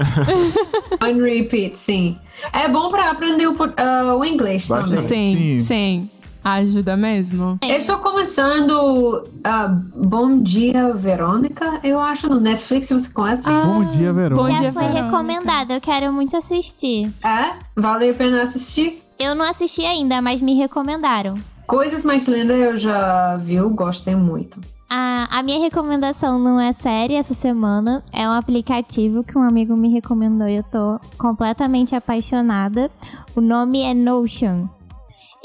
[1.01, 2.19] On repeat, sim.
[2.53, 4.91] É bom para aprender o, ah, o inglês Bastante.
[5.03, 5.07] também.
[5.07, 5.61] Sim, Sim.
[5.61, 6.11] sim.
[6.47, 7.59] Ajuda mesmo.
[7.61, 9.67] Eu estou começando ah,
[9.97, 13.51] Bom Dia Verônica, eu acho, no Netflix, você conhece?
[13.51, 14.49] Ah, Bom dia, Verônica.
[14.49, 15.07] Bom Já dia, foi Verônica.
[15.07, 17.13] recomendado, eu quero muito assistir.
[17.25, 17.57] É?
[17.75, 19.03] Vale a pena assistir?
[19.19, 21.35] Eu não assisti ainda, mas me recomendaram.
[21.67, 24.61] Coisas mais lindas eu já viu, gostei muito.
[24.89, 28.05] A, a minha recomendação não é série essa semana.
[28.13, 32.89] É um aplicativo que um amigo me recomendou e eu tô completamente apaixonada.
[33.35, 34.69] O nome é Notion.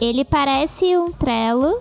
[0.02, 1.80] Ele parece um Trello,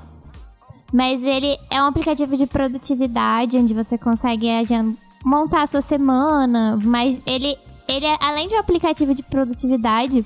[0.92, 6.78] mas ele é um aplicativo de produtividade onde você consegue agen- montar a sua semana.
[6.84, 7.56] Mas ele,
[7.88, 10.24] ele é, além de um aplicativo de produtividade,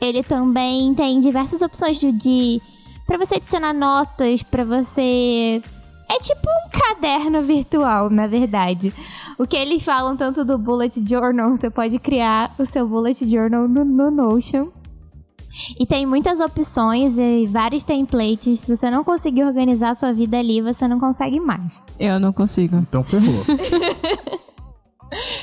[0.00, 2.60] ele também tem diversas opções de, de
[3.06, 5.62] para você adicionar notas, para você
[6.08, 8.92] é tipo um caderno virtual, na verdade.
[9.38, 13.68] O que eles falam tanto do bullet journal, você pode criar o seu bullet journal
[13.68, 14.68] no, no Notion.
[15.78, 18.60] E tem muitas opções e vários templates.
[18.60, 21.80] Se você não conseguir organizar a sua vida ali, você não consegue mais.
[21.98, 22.76] Eu não consigo.
[22.76, 23.44] Então ferrou.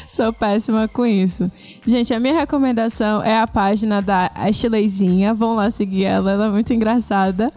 [0.08, 1.52] Sou péssima com isso.
[1.86, 5.34] Gente, a minha recomendação é a página da Ashleyzinha.
[5.34, 7.52] Vão lá seguir ela, ela é muito engraçada.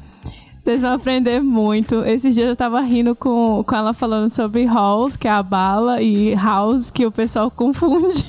[0.63, 2.05] Vocês vão aprender muito.
[2.05, 6.03] Esses dias eu tava rindo com, com ela falando sobre halls, que é a bala,
[6.03, 8.25] e house, que o pessoal confunde.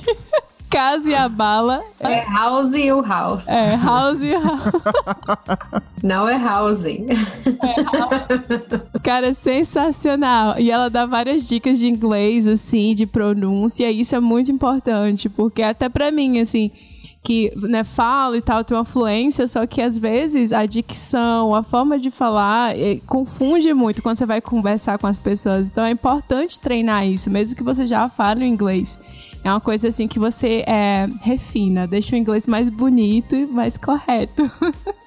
[0.72, 1.82] Casa e a bala.
[2.00, 3.46] É house e o house.
[3.46, 4.82] É, house e house.
[6.02, 7.08] Não é housing.
[9.04, 10.58] Cara, é sensacional.
[10.58, 13.90] E ela dá várias dicas de inglês, assim, de pronúncia.
[13.90, 16.70] E isso é muito importante, porque até pra mim, assim,
[17.22, 21.62] que né, falo e tal, tem uma fluência, só que às vezes a dicção, a
[21.62, 25.68] forma de falar, eh, confunde muito quando você vai conversar com as pessoas.
[25.68, 28.98] Então é importante treinar isso, mesmo que você já fale o inglês.
[29.44, 33.76] É uma coisa assim que você é, refina, deixa o inglês mais bonito e mais
[33.76, 34.50] correto.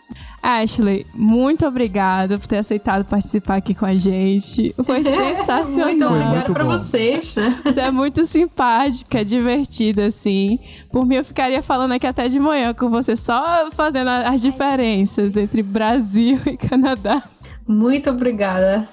[0.45, 4.75] Ashley, muito obrigada por ter aceitado participar aqui com a gente.
[4.85, 5.87] Foi sensacional.
[5.87, 6.69] Muito obrigada bom.
[6.69, 7.59] vocês, né?
[7.63, 10.59] Você é muito simpática, divertida, assim.
[10.91, 15.35] Por mim, eu ficaria falando aqui até de manhã com você, só fazendo as diferenças
[15.35, 17.23] entre Brasil e Canadá.
[17.67, 18.87] Muito obrigada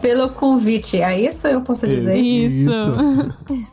[0.00, 1.02] pelo convite.
[1.02, 2.16] É isso eu posso dizer?
[2.16, 2.70] Isso.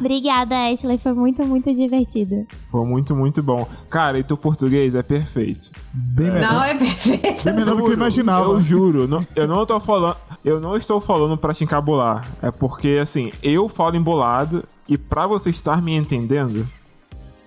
[0.00, 0.98] Obrigada, Ashley.
[0.98, 2.46] Foi muito, muito divertido.
[2.70, 3.66] Foi muito, muito bom.
[3.90, 5.70] Cara, e teu português é perfeito.
[5.92, 6.52] Bem melhor.
[6.52, 7.44] Não é perfeito.
[7.44, 8.44] Bem melhor do que eu Juro, imaginava.
[8.52, 10.16] Eu juro, não- eu não tô falando.
[10.44, 12.26] Eu não estou falando pra te encabular.
[12.42, 16.66] É porque, assim, eu falo embolado e pra você estar me entendendo,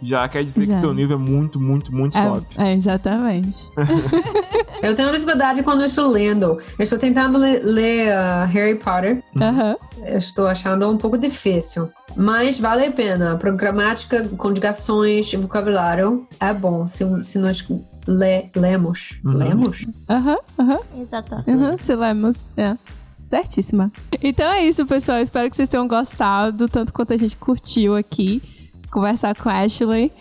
[0.02, 0.76] já quer dizer Já.
[0.76, 2.46] que teu nível é muito, muito, muito top.
[2.58, 3.66] É, é, exatamente.
[4.82, 6.58] Eu tenho dificuldade quando eu estou lendo.
[6.80, 9.24] Eu estou tentando le- ler uh, Harry Potter.
[9.40, 9.76] Aham.
[10.04, 11.88] Eu estou achando um pouco difícil.
[12.16, 13.38] Mas vale a pena.
[13.38, 16.88] Programática, conjugações, vocabulário é bom.
[16.88, 17.64] Se, se nós
[18.08, 19.20] le- lemos.
[19.24, 19.34] Uhum.
[19.34, 19.86] Lemos?
[20.10, 20.80] Aham, aham.
[21.00, 21.52] Exatamente.
[21.52, 22.46] Uhum, se lemos.
[22.58, 22.76] É.
[23.24, 23.92] Certíssima.
[24.22, 25.20] Então é isso, pessoal.
[25.20, 28.42] Espero que vocês tenham gostado, tanto quanto a gente curtiu aqui,
[28.92, 30.12] conversar com a Ashley.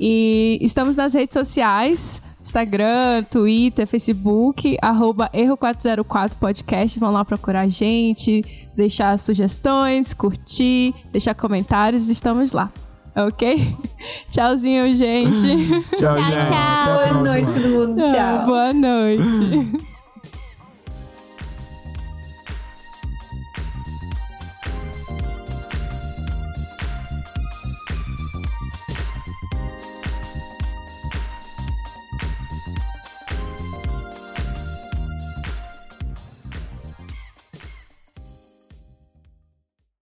[0.00, 2.20] E estamos nas redes sociais.
[2.40, 6.98] Instagram, Twitter, Facebook, arroba Erro404podcast.
[6.98, 8.44] Vão lá procurar a gente,
[8.76, 12.10] deixar sugestões, curtir, deixar comentários.
[12.10, 12.70] Estamos lá.
[13.16, 13.76] Ok?
[14.30, 15.68] Tchauzinho, gente.
[15.96, 16.48] Tchau, Tchau, gente.
[16.48, 16.94] tchau.
[16.94, 18.04] Boa noite, todo mundo.
[18.04, 18.46] Tchau.
[18.46, 19.84] Boa noite.